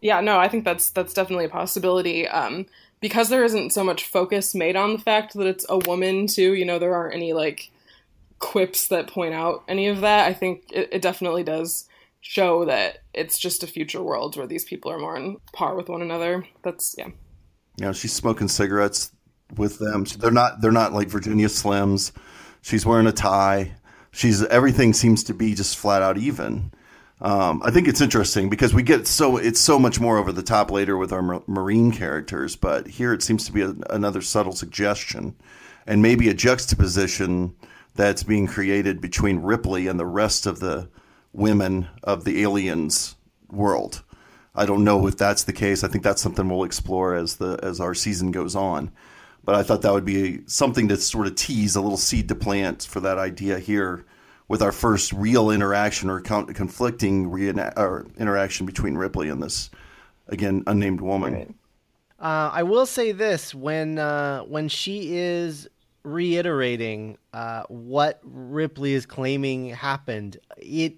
Yeah, 0.00 0.20
no, 0.20 0.38
I 0.38 0.48
think 0.48 0.64
that's 0.64 0.90
that's 0.90 1.14
definitely 1.14 1.46
a 1.46 1.50
possibility. 1.50 2.28
Um, 2.28 2.66
because 3.00 3.28
there 3.28 3.44
isn't 3.44 3.72
so 3.72 3.84
much 3.84 4.04
focus 4.04 4.54
made 4.54 4.76
on 4.76 4.92
the 4.92 4.98
fact 4.98 5.34
that 5.34 5.46
it's 5.46 5.66
a 5.68 5.78
woman 5.78 6.26
too. 6.26 6.54
You 6.54 6.64
know, 6.64 6.78
there 6.78 6.94
aren't 6.94 7.14
any 7.14 7.32
like 7.32 7.70
quips 8.38 8.88
that 8.88 9.08
point 9.08 9.34
out 9.34 9.64
any 9.68 9.88
of 9.88 10.00
that. 10.02 10.28
I 10.28 10.34
think 10.34 10.64
it, 10.72 10.88
it 10.92 11.02
definitely 11.02 11.42
does 11.42 11.88
show 12.20 12.64
that 12.64 12.98
it's 13.14 13.38
just 13.38 13.62
a 13.62 13.66
future 13.66 14.02
world 14.02 14.36
where 14.36 14.46
these 14.46 14.64
people 14.64 14.90
are 14.90 14.98
more 14.98 15.16
on 15.16 15.38
par 15.52 15.76
with 15.76 15.88
one 15.88 16.02
another. 16.02 16.46
That's 16.62 16.94
yeah. 16.98 17.08
You 17.78 17.86
know, 17.86 17.92
she's 17.92 18.12
smoking 18.12 18.48
cigarettes 18.48 19.12
with 19.56 19.78
them. 19.78 20.04
They're 20.04 20.30
not 20.30 20.60
they're 20.60 20.72
not 20.72 20.92
like 20.92 21.08
Virginia 21.08 21.48
Slims. 21.48 22.12
She's 22.60 22.84
wearing 22.84 23.06
a 23.06 23.12
tie. 23.12 23.74
She's 24.10 24.44
everything 24.44 24.92
seems 24.92 25.24
to 25.24 25.34
be 25.34 25.54
just 25.54 25.76
flat 25.76 26.02
out 26.02 26.18
even. 26.18 26.72
Um, 27.20 27.62
I 27.64 27.72
think 27.72 27.88
it's 27.88 28.00
interesting 28.00 28.48
because 28.48 28.72
we 28.72 28.82
get 28.82 29.06
so 29.06 29.36
it's 29.36 29.60
so 29.60 29.78
much 29.78 30.00
more 30.00 30.18
over 30.18 30.32
the 30.32 30.42
top 30.42 30.70
later 30.70 30.96
with 30.96 31.12
our 31.12 31.22
mar- 31.22 31.42
marine 31.46 31.90
characters, 31.90 32.56
but 32.56 32.86
here 32.86 33.12
it 33.12 33.22
seems 33.22 33.44
to 33.46 33.52
be 33.52 33.62
a, 33.62 33.74
another 33.90 34.20
subtle 34.20 34.52
suggestion 34.52 35.34
and 35.86 36.02
maybe 36.02 36.28
a 36.28 36.34
juxtaposition 36.34 37.56
that's 37.94 38.22
being 38.22 38.46
created 38.46 39.00
between 39.00 39.40
Ripley 39.40 39.88
and 39.88 39.98
the 39.98 40.06
rest 40.06 40.46
of 40.46 40.60
the 40.60 40.88
women 41.32 41.88
of 42.04 42.24
the 42.24 42.42
aliens 42.42 43.16
world. 43.50 44.02
I 44.58 44.66
don't 44.66 44.84
know 44.84 45.06
if 45.06 45.16
that's 45.16 45.44
the 45.44 45.52
case. 45.52 45.84
I 45.84 45.88
think 45.88 46.02
that's 46.02 46.20
something 46.20 46.48
we'll 46.48 46.64
explore 46.64 47.14
as 47.14 47.36
the 47.36 47.58
as 47.62 47.80
our 47.80 47.94
season 47.94 48.32
goes 48.32 48.56
on. 48.56 48.90
But 49.44 49.54
I 49.54 49.62
thought 49.62 49.82
that 49.82 49.92
would 49.92 50.04
be 50.04 50.40
something 50.46 50.88
to 50.88 50.96
sort 50.96 51.26
of 51.26 51.36
tease 51.36 51.76
a 51.76 51.80
little 51.80 51.96
seed 51.96 52.28
to 52.28 52.34
plant 52.34 52.82
for 52.82 53.00
that 53.00 53.16
idea 53.16 53.58
here 53.58 54.04
with 54.48 54.60
our 54.60 54.72
first 54.72 55.12
real 55.12 55.50
interaction 55.50 56.10
or 56.10 56.20
con- 56.20 56.52
conflicting 56.52 57.30
reina- 57.30 57.72
or 57.76 58.06
interaction 58.18 58.66
between 58.66 58.96
Ripley 58.96 59.28
and 59.28 59.42
this 59.42 59.70
again 60.26 60.64
unnamed 60.66 61.00
woman. 61.00 61.54
Uh, 62.18 62.50
I 62.52 62.64
will 62.64 62.86
say 62.86 63.12
this: 63.12 63.54
when 63.54 63.98
uh, 63.98 64.40
when 64.40 64.68
she 64.68 65.16
is 65.16 65.68
reiterating 66.02 67.16
uh, 67.32 67.62
what 67.68 68.20
Ripley 68.24 68.94
is 68.94 69.06
claiming 69.06 69.70
happened, 69.70 70.38
it 70.56 70.94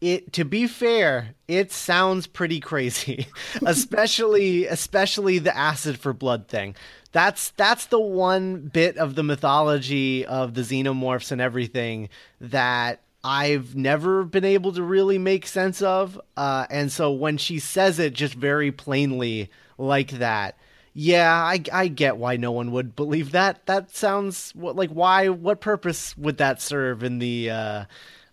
it 0.00 0.32
to 0.34 0.44
be 0.44 0.66
fair, 0.66 1.34
it 1.46 1.72
sounds 1.72 2.26
pretty 2.26 2.60
crazy, 2.60 3.26
especially 3.66 4.66
especially 4.66 5.38
the 5.38 5.56
acid 5.56 5.98
for 5.98 6.12
blood 6.12 6.48
thing. 6.48 6.74
That's 7.12 7.50
that's 7.50 7.86
the 7.86 8.00
one 8.00 8.68
bit 8.72 8.96
of 8.96 9.14
the 9.14 9.22
mythology 9.22 10.24
of 10.24 10.54
the 10.54 10.62
xenomorphs 10.62 11.32
and 11.32 11.40
everything 11.40 12.08
that 12.40 13.02
I've 13.22 13.76
never 13.76 14.24
been 14.24 14.44
able 14.44 14.72
to 14.72 14.82
really 14.82 15.18
make 15.18 15.46
sense 15.46 15.82
of. 15.82 16.20
Uh, 16.36 16.66
and 16.70 16.90
so 16.90 17.12
when 17.12 17.36
she 17.36 17.58
says 17.58 17.98
it 17.98 18.14
just 18.14 18.34
very 18.34 18.72
plainly 18.72 19.50
like 19.76 20.12
that, 20.12 20.56
yeah, 20.94 21.32
I, 21.32 21.62
I 21.72 21.88
get 21.88 22.16
why 22.16 22.36
no 22.36 22.50
one 22.52 22.72
would 22.72 22.96
believe 22.96 23.32
that. 23.32 23.66
That 23.66 23.94
sounds 23.94 24.52
like 24.56 24.90
why? 24.90 25.28
What 25.28 25.60
purpose 25.60 26.16
would 26.16 26.38
that 26.38 26.60
serve 26.60 27.04
in 27.04 27.18
the, 27.18 27.50
uh, 27.50 27.84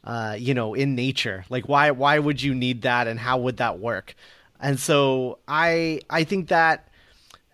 uh, 0.07 0.37
you 0.39 0.53
know, 0.53 0.73
in 0.73 0.95
nature? 0.95 1.43
Like 1.49 1.67
why 1.67 1.91
why 1.91 2.17
would 2.17 2.41
you 2.41 2.55
need 2.55 2.83
that, 2.83 3.07
and 3.07 3.19
how 3.19 3.37
would 3.39 3.57
that 3.57 3.77
work? 3.77 4.15
And 4.59 4.79
so 4.79 5.39
I 5.47 5.99
I 6.09 6.23
think 6.23 6.47
that 6.47 6.87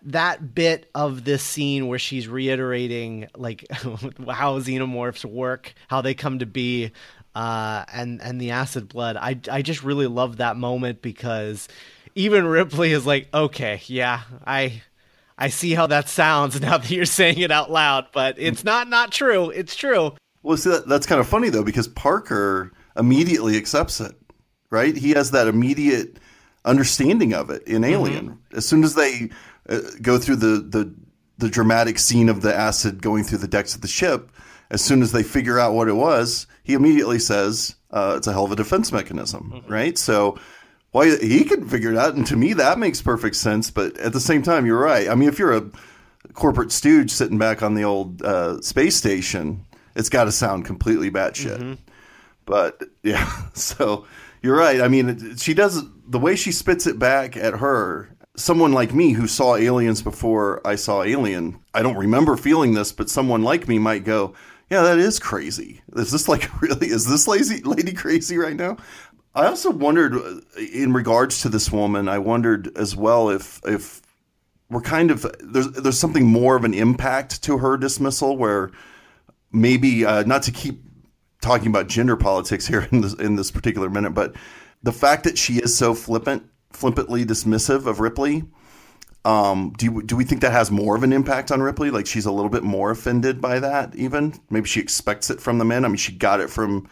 that 0.04 0.54
bit 0.54 0.88
of 0.94 1.24
this 1.24 1.42
scene 1.42 1.88
where 1.88 1.98
she's 1.98 2.28
reiterating 2.28 3.26
like 3.36 3.66
how 3.72 4.60
xenomorphs 4.60 5.24
work, 5.24 5.74
how 5.88 6.00
they 6.00 6.14
come 6.14 6.38
to 6.38 6.46
be, 6.46 6.92
uh, 7.34 7.84
and 7.92 8.22
and 8.22 8.40
the 8.40 8.52
acid 8.52 8.88
blood. 8.88 9.16
I 9.16 9.40
I 9.50 9.62
just 9.62 9.82
really 9.82 10.06
love 10.06 10.36
that 10.36 10.56
moment 10.56 11.02
because 11.02 11.66
even 12.14 12.46
Ripley 12.46 12.92
is 12.92 13.04
like, 13.04 13.28
okay, 13.34 13.82
yeah, 13.86 14.20
I 14.46 14.82
I 15.36 15.48
see 15.48 15.74
how 15.74 15.88
that 15.88 16.08
sounds 16.08 16.60
now 16.60 16.78
that 16.78 16.90
you're 16.90 17.04
saying 17.04 17.40
it 17.40 17.50
out 17.50 17.68
loud, 17.68 18.06
but 18.12 18.36
it's 18.38 18.62
not 18.62 18.86
not 18.88 19.10
true. 19.10 19.50
It's 19.50 19.74
true. 19.74 20.12
Well, 20.44 20.56
see, 20.56 20.70
that, 20.70 20.86
that's 20.86 21.06
kind 21.06 21.20
of 21.20 21.26
funny 21.26 21.48
though 21.48 21.64
because 21.64 21.88
Parker 21.88 22.70
immediately 22.96 23.56
accepts 23.56 24.00
it, 24.00 24.14
right? 24.70 24.96
He 24.96 25.10
has 25.10 25.32
that 25.32 25.48
immediate 25.48 26.18
understanding 26.64 27.34
of 27.34 27.50
it 27.50 27.66
in 27.66 27.82
Alien. 27.82 28.38
As 28.52 28.64
soon 28.68 28.84
as 28.84 28.94
they 28.94 29.30
uh, 29.68 29.80
go 30.00 30.18
through 30.18 30.36
the, 30.36 30.60
the 30.60 30.94
the 31.38 31.48
dramatic 31.50 31.98
scene 31.98 32.28
of 32.28 32.42
the 32.42 32.54
acid 32.54 33.02
going 33.02 33.24
through 33.24 33.38
the 33.38 33.48
decks 33.48 33.74
of 33.74 33.80
the 33.80 33.88
ship, 33.88 34.30
as 34.70 34.80
soon 34.84 35.02
as 35.02 35.10
they 35.10 35.24
figure 35.24 35.58
out 35.58 35.74
what 35.74 35.88
it 35.88 35.94
was, 35.94 36.46
he 36.62 36.74
immediately 36.74 37.18
says 37.18 37.74
uh, 37.90 38.14
it's 38.16 38.28
a 38.28 38.32
hell 38.32 38.44
of 38.44 38.52
a 38.52 38.56
defense 38.56 38.92
mechanism, 38.92 39.64
right? 39.68 39.98
So 39.98 40.38
Why 40.92 41.16
he 41.16 41.42
could 41.44 41.68
figure 41.68 41.90
it 41.90 41.98
out, 41.98 42.14
and 42.14 42.24
to 42.28 42.36
me 42.36 42.52
that 42.52 42.78
makes 42.78 43.02
perfect 43.02 43.34
sense. 43.34 43.68
But 43.70 43.98
at 43.98 44.12
the 44.12 44.20
same 44.20 44.42
time, 44.42 44.64
you're 44.64 44.78
right. 44.78 45.08
I 45.08 45.16
mean, 45.16 45.28
if 45.28 45.40
you're 45.40 45.56
a 45.56 45.68
corporate 46.34 46.70
stooge 46.70 47.10
sitting 47.10 47.36
back 47.36 47.62
on 47.64 47.74
the 47.74 47.82
old 47.82 48.22
uh, 48.22 48.60
space 48.60 48.94
station, 48.94 49.66
it's 49.94 50.08
got 50.08 50.24
to 50.24 50.32
sound 50.32 50.64
completely 50.64 51.10
batshit. 51.10 51.58
Mm-hmm. 51.58 51.74
But 52.46 52.82
yeah, 53.02 53.30
so 53.54 54.06
you're 54.42 54.56
right. 54.56 54.80
I 54.80 54.88
mean, 54.88 55.36
she 55.36 55.54
does 55.54 55.82
the 56.06 56.18
way 56.18 56.36
she 56.36 56.52
spits 56.52 56.86
it 56.86 56.98
back 56.98 57.36
at 57.36 57.54
her. 57.54 58.10
Someone 58.36 58.72
like 58.72 58.92
me 58.92 59.12
who 59.12 59.28
saw 59.28 59.54
aliens 59.56 60.02
before 60.02 60.60
I 60.66 60.74
saw 60.74 61.04
Alien, 61.04 61.60
I 61.72 61.82
don't 61.82 61.96
remember 61.96 62.36
feeling 62.36 62.74
this, 62.74 62.90
but 62.90 63.08
someone 63.08 63.42
like 63.42 63.68
me 63.68 63.78
might 63.78 64.02
go, 64.02 64.34
"Yeah, 64.68 64.82
that 64.82 64.98
is 64.98 65.20
crazy. 65.20 65.82
Is 65.94 66.10
this 66.10 66.28
like 66.28 66.50
really? 66.60 66.88
Is 66.88 67.08
this 67.08 67.28
lazy 67.28 67.62
lady 67.62 67.92
crazy 67.92 68.36
right 68.36 68.56
now?" 68.56 68.76
I 69.36 69.46
also 69.46 69.70
wondered, 69.70 70.14
uh, 70.14 70.40
in 70.60 70.92
regards 70.92 71.42
to 71.42 71.48
this 71.48 71.72
woman, 71.72 72.08
I 72.08 72.18
wondered 72.18 72.76
as 72.76 72.96
well 72.96 73.30
if 73.30 73.60
if 73.64 74.02
we're 74.68 74.80
kind 74.80 75.10
of 75.10 75.24
there's 75.40 75.70
there's 75.70 75.98
something 75.98 76.26
more 76.26 76.56
of 76.56 76.64
an 76.64 76.74
impact 76.74 77.42
to 77.44 77.58
her 77.58 77.76
dismissal 77.76 78.36
where 78.36 78.70
maybe 79.54 80.04
uh, 80.04 80.24
not 80.24 80.42
to 80.44 80.50
keep 80.50 80.82
talking 81.40 81.68
about 81.68 81.88
gender 81.88 82.16
politics 82.16 82.66
here 82.66 82.88
in 82.92 83.00
this 83.00 83.14
in 83.14 83.36
this 83.36 83.50
particular 83.50 83.88
minute, 83.88 84.10
but 84.10 84.34
the 84.82 84.92
fact 84.92 85.24
that 85.24 85.38
she 85.38 85.54
is 85.54 85.76
so 85.76 85.94
flippant, 85.94 86.44
flippantly 86.72 87.24
dismissive 87.24 87.86
of 87.86 88.00
Ripley. 88.00 88.44
Um, 89.26 89.72
do 89.78 90.02
do 90.02 90.16
we 90.16 90.24
think 90.24 90.42
that 90.42 90.52
has 90.52 90.70
more 90.70 90.96
of 90.96 91.02
an 91.02 91.12
impact 91.12 91.50
on 91.50 91.62
Ripley? 91.62 91.90
Like 91.90 92.06
she's 92.06 92.26
a 92.26 92.32
little 92.32 92.50
bit 92.50 92.62
more 92.62 92.90
offended 92.90 93.40
by 93.40 93.58
that, 93.58 93.94
even 93.96 94.34
maybe 94.50 94.68
she 94.68 94.80
expects 94.80 95.30
it 95.30 95.40
from 95.40 95.56
the 95.56 95.64
men. 95.64 95.86
I 95.86 95.88
mean, 95.88 95.96
she 95.96 96.12
got 96.12 96.40
it 96.40 96.50
from 96.50 96.86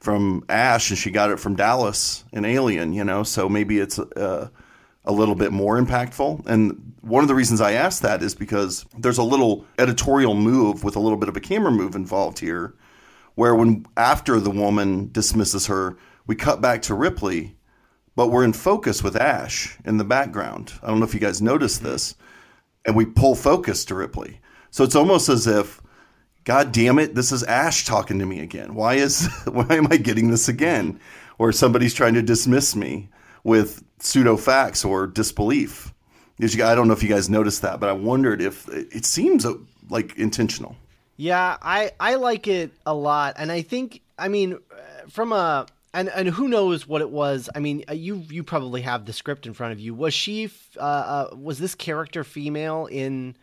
from 0.00 0.44
Ash 0.48 0.90
and 0.90 0.98
she 0.98 1.10
got 1.10 1.30
it 1.30 1.38
from 1.38 1.54
Dallas 1.54 2.24
and 2.32 2.44
Alien, 2.44 2.92
you 2.92 3.04
know. 3.04 3.22
So 3.22 3.48
maybe 3.48 3.78
it's 3.78 3.98
uh, 3.98 4.48
a 5.04 5.12
little 5.12 5.36
bit 5.36 5.52
more 5.52 5.80
impactful. 5.80 6.46
And 6.46 6.85
one 7.06 7.22
of 7.22 7.28
the 7.28 7.34
reasons 7.34 7.60
I 7.60 7.72
asked 7.72 8.02
that 8.02 8.22
is 8.22 8.34
because 8.34 8.84
there's 8.98 9.18
a 9.18 9.22
little 9.22 9.64
editorial 9.78 10.34
move 10.34 10.82
with 10.82 10.96
a 10.96 11.00
little 11.00 11.16
bit 11.16 11.28
of 11.28 11.36
a 11.36 11.40
camera 11.40 11.70
move 11.70 11.94
involved 11.94 12.40
here, 12.40 12.74
where 13.36 13.54
when 13.54 13.86
after 13.96 14.40
the 14.40 14.50
woman 14.50 15.10
dismisses 15.12 15.68
her, 15.68 15.96
we 16.26 16.34
cut 16.34 16.60
back 16.60 16.82
to 16.82 16.94
Ripley, 16.94 17.56
but 18.16 18.28
we're 18.28 18.44
in 18.44 18.52
focus 18.52 19.04
with 19.04 19.14
Ash 19.14 19.78
in 19.84 19.98
the 19.98 20.04
background. 20.04 20.72
I 20.82 20.88
don't 20.88 20.98
know 20.98 21.04
if 21.04 21.14
you 21.14 21.20
guys 21.20 21.40
noticed 21.40 21.82
this, 21.82 22.16
and 22.84 22.96
we 22.96 23.04
pull 23.04 23.36
focus 23.36 23.84
to 23.84 23.94
Ripley. 23.94 24.40
So 24.70 24.82
it's 24.82 24.96
almost 24.96 25.28
as 25.28 25.46
if, 25.46 25.80
God 26.42 26.72
damn 26.72 26.98
it, 26.98 27.14
this 27.14 27.30
is 27.30 27.44
Ash 27.44 27.84
talking 27.84 28.18
to 28.18 28.26
me 28.26 28.40
again. 28.40 28.74
Why 28.74 28.94
is 28.94 29.28
why 29.46 29.66
am 29.70 29.86
I 29.92 29.96
getting 29.96 30.30
this 30.30 30.48
again? 30.48 30.98
Or 31.38 31.52
somebody's 31.52 31.94
trying 31.94 32.14
to 32.14 32.22
dismiss 32.22 32.74
me 32.74 33.10
with 33.44 33.84
pseudo 34.00 34.36
facts 34.36 34.84
or 34.84 35.06
disbelief. 35.06 35.92
I 36.40 36.74
don't 36.74 36.86
know 36.86 36.94
if 36.94 37.02
you 37.02 37.08
guys 37.08 37.30
noticed 37.30 37.62
that, 37.62 37.80
but 37.80 37.88
I 37.88 37.92
wondered 37.92 38.42
if 38.42 38.68
it 38.68 39.04
seems 39.04 39.46
uh, 39.46 39.54
like 39.88 40.16
intentional. 40.16 40.76
Yeah, 41.16 41.56
I 41.62 41.92
I 41.98 42.16
like 42.16 42.46
it 42.46 42.72
a 42.84 42.94
lot, 42.94 43.36
and 43.38 43.50
I 43.50 43.62
think 43.62 44.02
I 44.18 44.28
mean 44.28 44.58
from 45.08 45.32
a 45.32 45.66
and 45.96 46.10
and 46.10 46.28
who 46.28 46.48
knows 46.48 46.86
what 46.86 47.00
it 47.00 47.10
was. 47.10 47.48
I 47.54 47.60
mean, 47.60 47.84
uh, 47.88 47.94
you 47.94 48.22
you 48.28 48.42
probably 48.42 48.82
have 48.82 49.06
the 49.06 49.14
script 49.14 49.46
in 49.46 49.54
front 49.54 49.72
of 49.72 49.80
you. 49.80 49.94
Was 49.94 50.12
she 50.12 50.50
uh, 50.76 50.80
uh, 50.80 51.28
was 51.34 51.58
this 51.58 51.74
character 51.74 52.22
female 52.22 52.86
in 52.86 53.34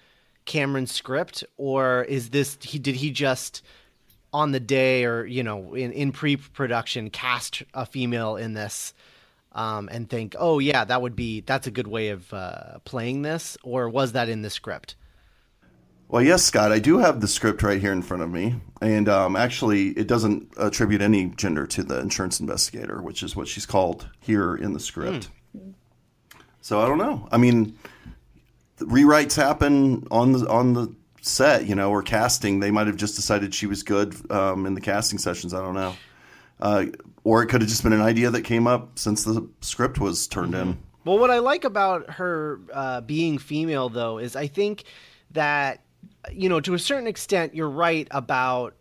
Cameron's 0.46 0.92
script, 0.92 1.44
or 1.58 2.04
is 2.04 2.30
this 2.30 2.58
he 2.62 2.78
did 2.78 2.96
he 2.96 3.10
just 3.10 3.64
on 4.32 4.52
the 4.52 4.60
day 4.60 5.04
or 5.06 5.26
you 5.26 5.42
know 5.42 5.74
in 5.74 5.92
in 5.94 6.12
pre 6.12 6.36
production 6.38 7.10
cast 7.10 7.64
a 7.74 7.88
female 7.88 8.36
in 8.36 8.54
this? 8.54 8.94
Um, 9.54 9.90
and 9.92 10.10
think, 10.10 10.36
oh 10.38 10.60
yeah, 10.60 10.84
that 10.86 11.02
would 11.02 11.16
be 11.16 11.42
that's 11.42 11.68
a 11.68 11.72
good 11.72 11.88
way 11.88 12.10
of 12.10 12.34
uh, 12.34 12.80
playing 12.86 13.22
this, 13.22 13.58
or 13.64 13.90
was 13.90 14.14
that 14.14 14.30
in 14.30 14.42
the 14.42 14.50
script? 14.50 14.96
Well, 16.08 16.22
yes, 16.22 16.44
Scott, 16.44 16.72
I 16.72 16.78
do 16.78 17.00
have 17.00 17.22
the 17.22 17.28
script 17.28 17.64
right 17.64 17.82
here 17.82 17.92
in 17.92 18.04
front 18.04 18.22
of 18.22 18.30
me, 18.30 18.56
and 18.82 19.10
um, 19.10 19.36
actually, 19.36 19.90
it 19.90 20.08
doesn't 20.08 20.54
attribute 20.58 21.02
any 21.02 21.26
gender 21.30 21.66
to 21.68 21.84
the 21.84 22.00
insurance 22.00 22.40
investigator, 22.40 23.02
which 23.02 23.24
is 23.24 23.36
what 23.36 23.48
she's 23.48 23.66
called 23.66 24.08
here 24.20 24.56
in 24.56 24.74
the 24.74 24.80
script. 24.80 25.30
Mm. 25.58 25.74
So 26.62 26.80
I 26.80 26.88
don't 26.88 27.00
know. 27.00 27.28
I 27.32 27.38
mean, 27.38 27.78
rewrites 28.78 29.36
happen 29.36 30.08
on 30.12 30.34
the 30.34 30.48
on 30.48 30.74
the 30.74 30.96
set, 31.22 31.66
you 31.66 31.76
know, 31.76 31.90
or 31.90 32.04
casting. 32.04 32.60
They 32.60 32.72
might 32.72 32.88
have 32.88 32.96
just 32.96 33.16
decided 33.16 33.56
she 33.56 33.66
was 33.66 33.84
good 33.84 34.16
um, 34.32 34.66
in 34.66 34.74
the 34.74 34.82
casting 34.82 35.18
sessions. 35.18 35.54
I 35.54 35.62
don't 35.62 35.76
know. 35.76 35.96
Uh, 36.60 36.86
or 37.24 37.42
it 37.42 37.48
could 37.48 37.62
have 37.62 37.70
just 37.70 37.84
been 37.84 37.94
an 37.94 38.02
idea 38.02 38.30
that 38.30 38.42
came 38.42 38.68
up 38.68 38.98
since 39.00 39.24
the 39.24 39.48
script 39.62 40.00
was 40.00 40.28
turned 40.28 40.54
mm-hmm. 40.54 40.72
in. 40.72 40.78
Well, 41.06 41.20
what 41.20 41.32
I 41.32 41.40
like 41.40 41.66
about 41.66 42.10
her 42.12 42.60
uh, 42.74 43.02
being 43.02 43.38
female, 43.38 43.90
though, 43.90 44.20
is 44.20 44.36
I 44.36 44.48
think 44.48 44.86
that, 45.32 45.82
you 46.32 46.48
know, 46.48 46.62
to 46.62 46.74
a 46.74 46.80
certain 46.80 47.08
extent, 47.08 47.54
you're 47.54 47.70
right 47.70 48.08
about 48.12 48.76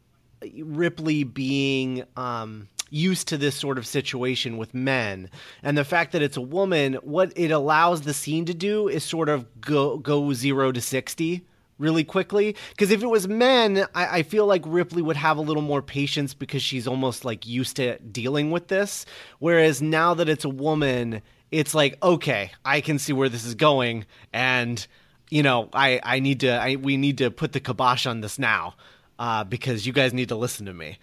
Ripley 0.63 1.25
being 1.25 2.05
um, 2.17 2.69
used 2.91 3.27
to 3.29 3.37
this 3.39 3.57
sort 3.57 3.77
of 3.77 3.87
situation 3.87 4.57
with 4.57 4.73
men. 4.73 5.31
And 5.65 5.77
the 5.77 5.85
fact 5.85 6.13
that 6.13 6.23
it's 6.23 6.37
a 6.37 6.43
woman, 6.43 6.95
what 7.03 7.33
it 7.35 7.51
allows 7.51 8.03
the 8.03 8.15
scene 8.15 8.45
to 8.45 8.55
do 8.55 8.89
is 8.89 9.03
sort 9.03 9.29
of 9.29 9.61
go, 9.61 9.99
go 9.99 10.33
zero 10.33 10.71
to 10.71 10.81
60 10.81 11.45
really 11.79 12.05
quickly. 12.05 12.57
Because 12.71 12.91
if 12.91 13.03
it 13.03 13.07
was 13.07 13.29
men, 13.29 13.87
I, 13.95 14.19
I, 14.19 14.23
feel 14.23 14.47
like 14.47 14.63
Ripley 14.65 15.03
would 15.03 15.17
have 15.17 15.37
a 15.37 15.41
little 15.41 15.63
more 15.63 15.83
patience 15.83 16.35
because 16.35 16.63
she's 16.63 16.87
almost 16.87 17.25
like 17.25 17.47
used 17.47 17.77
to 17.77 17.99
dealing 17.99 18.51
with 18.51 18.69
this. 18.69 19.05
Whereas 19.39 19.83
now 19.83 20.15
that 20.15 20.29
it's 20.29 20.45
a 20.45 20.49
woman, 20.49 21.23
it's 21.51 21.75
like, 21.75 21.99
okay, 22.03 22.53
I 22.65 22.81
can 22.81 22.99
see 22.99 23.13
where 23.13 23.29
this 23.29 23.45
is 23.45 23.55
going. 23.55 24.07
And, 24.33 24.85
you 25.31 25.43
know, 25.43 25.69
I, 25.73 26.01
I 26.03 26.21
need 26.21 26.41
to, 26.41 26.51
I, 26.51 26.77
we 26.77 26.97
need 26.97 27.19
to 27.19 27.31
put 27.31 27.53
the 27.53 27.61
kibosh 27.61 28.07
on 28.07 28.21
this 28.21 28.39
now 28.39 28.75
uh, 29.19 29.45
because 29.45 29.87
you 29.87 29.93
guys 29.93 30.15
need 30.15 30.29
to 30.29 30.37
listen 30.37 30.67
to 30.67 30.73
me. 30.73 30.99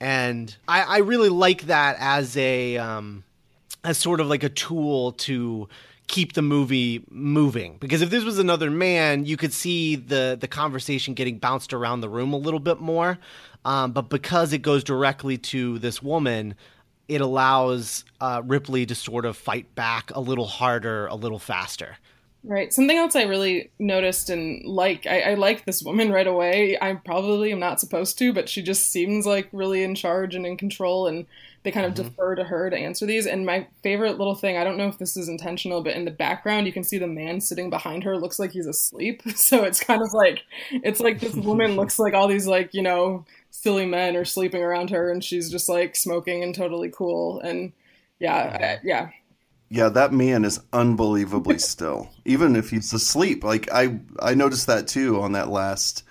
And 0.00 0.54
I, 0.68 0.82
I 0.82 0.98
really 0.98 1.28
like 1.30 1.62
that 1.62 1.96
as 1.98 2.36
a, 2.36 2.76
um, 2.76 3.24
as 3.82 3.98
sort 3.98 4.20
of 4.20 4.28
like 4.28 4.44
a 4.44 4.48
tool 4.48 5.12
to 5.12 5.68
keep 6.08 6.32
the 6.32 6.42
movie 6.42 7.04
moving 7.10 7.76
because 7.78 8.02
if 8.02 8.10
this 8.10 8.24
was 8.24 8.38
another 8.38 8.70
man 8.70 9.24
you 9.24 9.36
could 9.36 9.52
see 9.52 9.94
the 9.94 10.36
the 10.40 10.48
conversation 10.48 11.14
getting 11.14 11.38
bounced 11.38 11.72
around 11.72 12.00
the 12.00 12.08
room 12.08 12.32
a 12.32 12.36
little 12.36 12.60
bit 12.60 12.80
more 12.80 13.18
um, 13.64 13.92
but 13.92 14.08
because 14.08 14.52
it 14.52 14.62
goes 14.62 14.82
directly 14.82 15.36
to 15.36 15.78
this 15.78 16.02
woman 16.02 16.54
it 17.08 17.20
allows 17.20 18.04
uh, 18.20 18.42
ripley 18.44 18.84
to 18.86 18.94
sort 18.94 19.24
of 19.24 19.36
fight 19.36 19.74
back 19.74 20.10
a 20.14 20.20
little 20.20 20.46
harder 20.46 21.06
a 21.06 21.14
little 21.14 21.38
faster 21.38 21.96
Right. 22.44 22.72
Something 22.72 22.96
else 22.96 23.16
I 23.16 23.24
really 23.24 23.70
noticed 23.80 24.30
and 24.30 24.64
like, 24.64 25.06
I, 25.06 25.20
I, 25.32 25.34
like 25.34 25.64
this 25.64 25.82
woman 25.82 26.12
right 26.12 26.26
away. 26.26 26.78
I 26.80 26.94
probably 26.94 27.50
am 27.50 27.58
not 27.58 27.80
supposed 27.80 28.16
to, 28.18 28.32
but 28.32 28.48
she 28.48 28.62
just 28.62 28.90
seems 28.90 29.26
like 29.26 29.48
really 29.52 29.82
in 29.82 29.96
charge 29.96 30.36
and 30.36 30.46
in 30.46 30.56
control, 30.56 31.08
and 31.08 31.26
they 31.62 31.70
kind 31.70 31.86
of 31.86 31.94
mm-hmm. 31.94 32.08
defer 32.08 32.34
to 32.34 32.44
her 32.44 32.70
to 32.70 32.76
answer 32.76 33.06
these. 33.06 33.26
And 33.26 33.44
my 33.44 33.66
favorite 33.82 34.18
little 34.18 34.34
thing, 34.34 34.56
I 34.56 34.64
don't 34.64 34.76
know 34.76 34.88
if 34.88 34.98
this 34.98 35.16
is 35.16 35.28
intentional, 35.28 35.82
but 35.82 35.94
in 35.94 36.04
the 36.04 36.10
background, 36.10 36.66
you 36.66 36.72
can 36.72 36.84
see 36.84 36.98
the 36.98 37.06
man 37.06 37.40
sitting 37.40 37.70
behind 37.70 38.04
her 38.04 38.16
looks 38.16 38.38
like 38.38 38.52
he's 38.52 38.66
asleep. 38.66 39.22
So 39.36 39.64
it's 39.64 39.80
kind 39.80 40.02
of 40.02 40.12
like, 40.12 40.42
it's 40.70 41.00
like 41.00 41.20
this 41.20 41.34
woman 41.34 41.76
looks 41.76 41.98
like 41.98 42.12
all 42.12 42.28
these, 42.28 42.46
like, 42.46 42.74
you 42.74 42.82
know, 42.82 43.24
silly 43.50 43.86
men 43.86 44.14
are 44.16 44.24
sleeping 44.24 44.62
around 44.62 44.90
her, 44.90 45.10
and 45.10 45.24
she's 45.24 45.50
just 45.50 45.68
like 45.68 45.96
smoking 45.96 46.42
and 46.42 46.54
totally 46.54 46.90
cool. 46.90 47.40
And 47.40 47.72
yeah, 48.18 48.34
I, 48.34 48.78
yeah, 48.84 49.10
yeah, 49.70 49.88
that 49.90 50.12
man 50.12 50.44
is 50.44 50.60
unbelievably 50.72 51.58
still, 51.60 52.10
even 52.24 52.56
if 52.56 52.70
he's 52.70 52.92
asleep. 52.92 53.44
Like 53.44 53.68
I, 53.72 54.00
I 54.20 54.34
noticed 54.34 54.66
that 54.66 54.88
too 54.88 55.20
on 55.20 55.32
that 55.32 55.48
last 55.48 56.04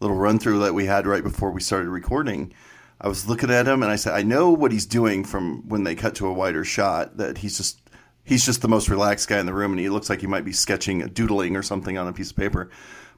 little 0.00 0.16
run 0.16 0.38
through 0.38 0.60
that 0.60 0.74
we 0.74 0.86
had 0.86 1.06
right 1.06 1.22
before 1.22 1.50
we 1.50 1.60
started 1.60 1.88
recording. 1.88 2.52
I 3.00 3.08
was 3.08 3.28
looking 3.28 3.50
at 3.50 3.66
him 3.66 3.82
and 3.82 3.90
I 3.90 3.96
said, 3.96 4.14
I 4.14 4.22
know 4.22 4.50
what 4.50 4.72
he's 4.72 4.86
doing 4.86 5.24
from 5.24 5.68
when 5.68 5.84
they 5.84 5.94
cut 5.94 6.14
to 6.16 6.26
a 6.26 6.32
wider 6.32 6.64
shot. 6.64 7.16
That 7.16 7.38
he's 7.38 7.56
just, 7.56 7.80
he's 8.24 8.44
just 8.44 8.62
the 8.62 8.68
most 8.68 8.88
relaxed 8.88 9.28
guy 9.28 9.38
in 9.38 9.46
the 9.46 9.54
room, 9.54 9.72
and 9.72 9.80
he 9.80 9.88
looks 9.88 10.08
like 10.08 10.20
he 10.20 10.26
might 10.26 10.44
be 10.44 10.52
sketching, 10.52 11.00
doodling 11.08 11.56
or 11.56 11.62
something 11.62 11.98
on 11.98 12.08
a 12.08 12.12
piece 12.12 12.30
of 12.30 12.36
paper. 12.36 12.70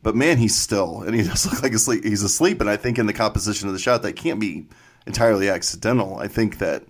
But 0.03 0.17
man, 0.17 0.39
he's 0.39 0.57
still, 0.57 1.03
and 1.03 1.15
he 1.15 1.23
does 1.29 1.47
look 1.47 1.63
like 1.63 1.73
asleep. 1.73 2.05
He's 2.05 2.23
asleep, 2.23 2.61
and 2.61 2.71
I 2.71 2.77
think 2.77 2.99
in 2.99 3.07
the 3.07 3.13
composition 3.13 3.69
of 3.69 3.75
the 3.75 3.81
shot, 3.81 4.03
that 4.03 4.15
can't 4.15 4.41
be 4.41 4.67
entirely 5.07 5.49
accidental. 5.49 6.19
I 6.19 6.29
think 6.29 6.59
that 6.59 6.85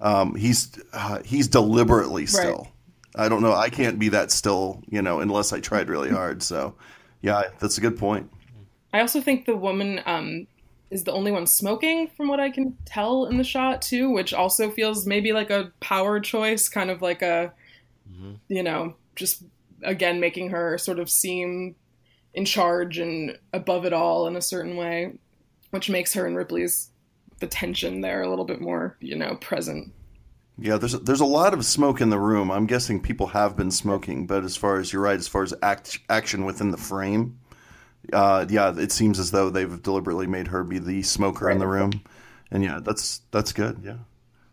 um, 0.00 0.34
he's 0.34 0.78
uh, 0.92 1.22
he's 1.24 1.48
deliberately 1.48 2.26
still. 2.26 2.58
Right. 2.58 2.72
I 3.24 3.28
don't 3.28 3.42
know. 3.42 3.52
I 3.52 3.68
can't 3.68 3.98
be 3.98 4.10
that 4.10 4.30
still, 4.30 4.82
you 4.88 5.02
know, 5.02 5.20
unless 5.20 5.52
I 5.52 5.60
tried 5.60 5.88
really 5.88 6.10
hard. 6.10 6.42
So, 6.42 6.74
yeah, 7.20 7.44
that's 7.58 7.76
a 7.76 7.80
good 7.80 7.98
point. 7.98 8.30
I 8.92 9.00
also 9.00 9.20
think 9.20 9.44
the 9.44 9.56
woman 9.56 10.00
um, 10.06 10.46
is 10.90 11.04
the 11.04 11.12
only 11.12 11.30
one 11.30 11.46
smoking, 11.46 12.08
from 12.08 12.28
what 12.28 12.40
I 12.40 12.50
can 12.50 12.76
tell 12.84 13.26
in 13.26 13.36
the 13.36 13.44
shot 13.44 13.82
too, 13.82 14.10
which 14.10 14.32
also 14.32 14.70
feels 14.70 15.06
maybe 15.06 15.32
like 15.32 15.50
a 15.50 15.72
power 15.80 16.20
choice, 16.20 16.68
kind 16.68 16.90
of 16.90 17.02
like 17.02 17.22
a, 17.22 17.52
mm-hmm. 18.10 18.34
you 18.48 18.62
know, 18.62 18.94
just 19.16 19.42
again 19.82 20.20
making 20.20 20.50
her 20.50 20.78
sort 20.78 20.98
of 20.98 21.10
seem 21.10 21.76
in 22.34 22.44
charge 22.44 22.98
and 22.98 23.38
above 23.52 23.84
it 23.84 23.92
all 23.92 24.26
in 24.26 24.36
a 24.36 24.42
certain 24.42 24.76
way, 24.76 25.18
which 25.70 25.90
makes 25.90 26.14
her 26.14 26.26
and 26.26 26.36
Ripley's 26.36 26.90
the 27.40 27.46
tension 27.46 28.00
there 28.00 28.22
a 28.22 28.28
little 28.28 28.44
bit 28.44 28.60
more, 28.60 28.96
you 29.00 29.16
know, 29.16 29.36
present. 29.36 29.92
Yeah, 30.60 30.76
there's 30.76 30.98
there's 31.00 31.20
a 31.20 31.26
lot 31.26 31.54
of 31.54 31.64
smoke 31.64 32.00
in 32.00 32.10
the 32.10 32.18
room. 32.18 32.50
I'm 32.50 32.66
guessing 32.66 33.00
people 33.00 33.28
have 33.28 33.56
been 33.56 33.70
smoking, 33.70 34.26
but 34.26 34.42
as 34.42 34.56
far 34.56 34.78
as 34.78 34.92
you're 34.92 35.02
right, 35.02 35.18
as 35.18 35.28
far 35.28 35.44
as 35.44 35.54
act, 35.62 36.00
action 36.08 36.44
within 36.44 36.72
the 36.72 36.76
frame, 36.76 37.38
uh, 38.12 38.46
yeah, 38.48 38.74
it 38.76 38.92
seems 38.92 39.18
as 39.18 39.30
though 39.30 39.50
they've 39.50 39.82
deliberately 39.82 40.26
made 40.26 40.48
her 40.48 40.64
be 40.64 40.78
the 40.78 41.02
smoker 41.02 41.46
right. 41.46 41.52
in 41.52 41.58
the 41.58 41.66
room, 41.66 41.92
and 42.50 42.62
yeah, 42.62 42.80
that's 42.82 43.22
that's 43.30 43.52
good. 43.52 43.80
Yeah, 43.84 43.98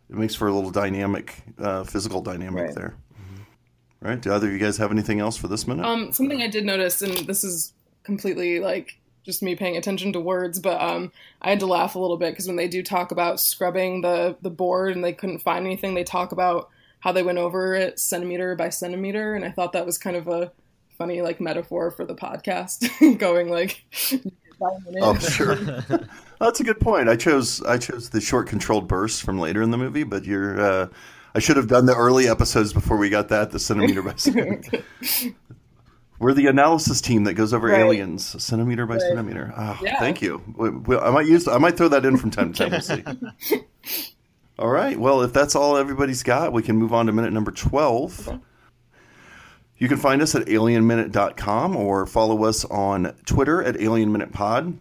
it 0.09 0.15
makes 0.15 0.35
for 0.35 0.47
a 0.47 0.53
little 0.53 0.71
dynamic, 0.71 1.41
uh, 1.59 1.83
physical 1.83 2.21
dynamic 2.21 2.65
right. 2.65 2.75
there. 2.75 2.95
Mm-hmm. 3.13 4.07
Right? 4.07 4.21
Do 4.21 4.33
either 4.33 4.47
of 4.47 4.53
you 4.53 4.59
guys 4.59 4.77
have 4.77 4.91
anything 4.91 5.19
else 5.19 5.37
for 5.37 5.47
this 5.47 5.67
minute? 5.67 5.85
Um, 5.85 6.11
something 6.11 6.41
I 6.41 6.47
did 6.47 6.65
notice, 6.65 7.01
and 7.01 7.13
this 7.27 7.43
is 7.43 7.73
completely 8.03 8.59
like 8.59 8.99
just 9.23 9.41
me 9.41 9.55
paying 9.55 9.75
attention 9.75 10.13
to 10.13 10.19
words, 10.19 10.59
but 10.59 10.79
um, 10.79 11.11
I 11.41 11.49
had 11.49 11.59
to 11.61 11.65
laugh 11.65 11.95
a 11.95 11.99
little 11.99 12.17
bit 12.17 12.31
because 12.31 12.47
when 12.47 12.57
they 12.57 12.67
do 12.67 12.83
talk 12.83 13.11
about 13.11 13.39
scrubbing 13.39 14.01
the 14.01 14.37
the 14.41 14.51
board 14.51 14.95
and 14.95 15.03
they 15.03 15.13
couldn't 15.13 15.39
find 15.39 15.65
anything, 15.65 15.95
they 15.95 16.03
talk 16.03 16.31
about 16.31 16.69
how 16.99 17.11
they 17.11 17.23
went 17.23 17.37
over 17.37 17.73
it 17.73 17.99
centimeter 17.99 18.55
by 18.55 18.69
centimeter, 18.69 19.33
and 19.33 19.45
I 19.45 19.51
thought 19.51 19.73
that 19.73 19.85
was 19.85 19.97
kind 19.97 20.15
of 20.15 20.27
a 20.27 20.51
funny 20.97 21.21
like 21.21 21.39
metaphor 21.39 21.91
for 21.91 22.05
the 22.05 22.15
podcast, 22.15 23.17
going 23.19 23.49
like. 23.49 23.85
oh 25.01 25.17
sure, 25.19 25.55
that's 26.39 26.59
a 26.59 26.63
good 26.63 26.79
point. 26.79 27.09
I 27.09 27.15
chose 27.15 27.61
I 27.63 27.77
chose 27.77 28.09
the 28.09 28.21
short 28.21 28.47
controlled 28.47 28.87
bursts 28.87 29.19
from 29.19 29.39
later 29.39 29.61
in 29.61 29.71
the 29.71 29.77
movie, 29.77 30.03
but 30.03 30.25
you're. 30.25 30.59
Uh, 30.59 30.87
I 31.33 31.39
should 31.39 31.57
have 31.57 31.67
done 31.67 31.85
the 31.85 31.95
early 31.95 32.29
episodes 32.29 32.71
before 32.71 32.95
we 32.95 33.09
got 33.09 33.27
that, 33.27 33.51
the 33.51 33.59
centimeter 33.59 34.01
by 34.01 34.13
centimeter. 34.15 34.85
We're 36.17 36.33
the 36.33 36.47
analysis 36.47 37.01
team 37.01 37.25
that 37.25 37.33
goes 37.33 37.53
over 37.53 37.67
right. 37.67 37.81
aliens 37.81 38.41
centimeter 38.41 38.85
by 38.85 38.93
right. 38.93 39.01
centimeter. 39.01 39.53
Oh, 39.57 39.77
yeah. 39.83 39.99
Thank 39.99 40.21
you. 40.21 40.41
I 41.01 41.09
might 41.09 41.27
use. 41.27 41.45
I 41.49 41.57
might 41.57 41.75
throw 41.75 41.89
that 41.89 42.05
in 42.05 42.15
from 42.15 42.31
time 42.31 42.53
to 42.53 42.69
time. 42.69 42.71
We'll 42.71 42.81
see. 42.81 43.65
all 44.57 44.69
right. 44.69 44.97
Well, 44.97 45.23
if 45.23 45.33
that's 45.33 45.55
all 45.55 45.75
everybody's 45.75 46.23
got, 46.23 46.53
we 46.53 46.63
can 46.63 46.77
move 46.77 46.93
on 46.93 47.07
to 47.07 47.11
minute 47.11 47.33
number 47.33 47.51
twelve. 47.51 48.29
Okay. 48.29 48.39
You 49.77 49.89
can 49.89 49.97
find 49.97 50.21
us 50.21 50.35
at 50.35 50.45
alienminute.com 50.45 51.75
or 51.75 52.05
follow 52.05 52.45
us 52.45 52.63
on 52.65 53.13
Twitter 53.25 53.61
at 53.61 53.75
alienminutepod. 53.75 54.77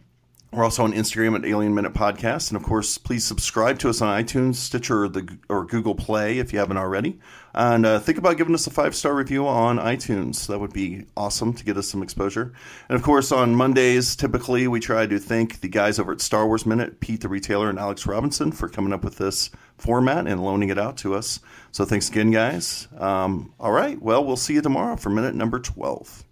We're 0.55 0.63
also 0.63 0.85
on 0.85 0.93
Instagram 0.93 1.37
at 1.37 1.45
Alien 1.45 1.75
Minute 1.75 1.95
Podcast, 1.95 2.51
and 2.51 2.57
of 2.57 2.63
course, 2.63 2.97
please 2.97 3.25
subscribe 3.25 3.81
to 3.81 3.89
us 3.89 4.01
on 4.01 4.23
iTunes, 4.23 4.55
Stitcher, 4.55 5.03
or, 5.03 5.09
the, 5.09 5.37
or 5.49 5.65
Google 5.65 5.97
Play 5.97 6.39
if 6.39 6.53
you 6.53 6.61
haven't 6.61 6.77
already. 6.77 7.19
And 7.53 7.85
uh, 7.85 7.99
think 7.99 8.19
about 8.19 8.37
giving 8.37 8.55
us 8.55 8.65
a 8.69 8.71
five 8.71 8.95
star 8.95 9.17
review 9.17 9.49
on 9.49 9.79
iTunes. 9.79 10.47
That 10.47 10.61
would 10.61 10.73
be 10.73 11.07
awesome 11.17 11.55
to 11.55 11.65
get 11.65 11.77
us 11.77 11.89
some 11.89 12.05
exposure. 12.05 12.53
And 12.89 12.95
of 12.95 13.03
course, 13.03 13.33
on 13.33 13.57
Mondays, 13.57 14.15
typically 14.15 14.69
we 14.69 14.79
try 14.79 15.09
to 15.09 15.19
thank 15.19 15.61
the 15.61 15.69
guys 15.69 15.99
over 15.99 16.13
at 16.13 16.21
Star 16.21 16.47
Wars 16.47 16.65
Minute, 16.65 17.01
Pete 17.01 17.23
the 17.23 17.29
Retailer, 17.29 17.69
and 17.69 17.79
Alex 17.79 18.07
Robinson 18.07 18.53
for 18.53 18.69
coming 18.69 18.93
up 18.93 19.03
with 19.03 19.19
this 19.19 19.51
format 19.77 20.29
and 20.29 20.45
loaning 20.45 20.69
it 20.69 20.79
out 20.79 20.97
to 20.99 21.17
us. 21.17 21.41
So 21.73 21.85
thanks 21.85 22.09
again, 22.09 22.31
guys. 22.31 22.87
Um, 22.97 23.53
all 23.59 23.73
right. 23.73 24.01
Well, 24.01 24.25
we'll 24.25 24.37
see 24.37 24.55
you 24.55 24.63
tomorrow 24.63 24.95
for 24.95 25.11
minute 25.11 25.35
number 25.35 25.59
12. 25.59 26.24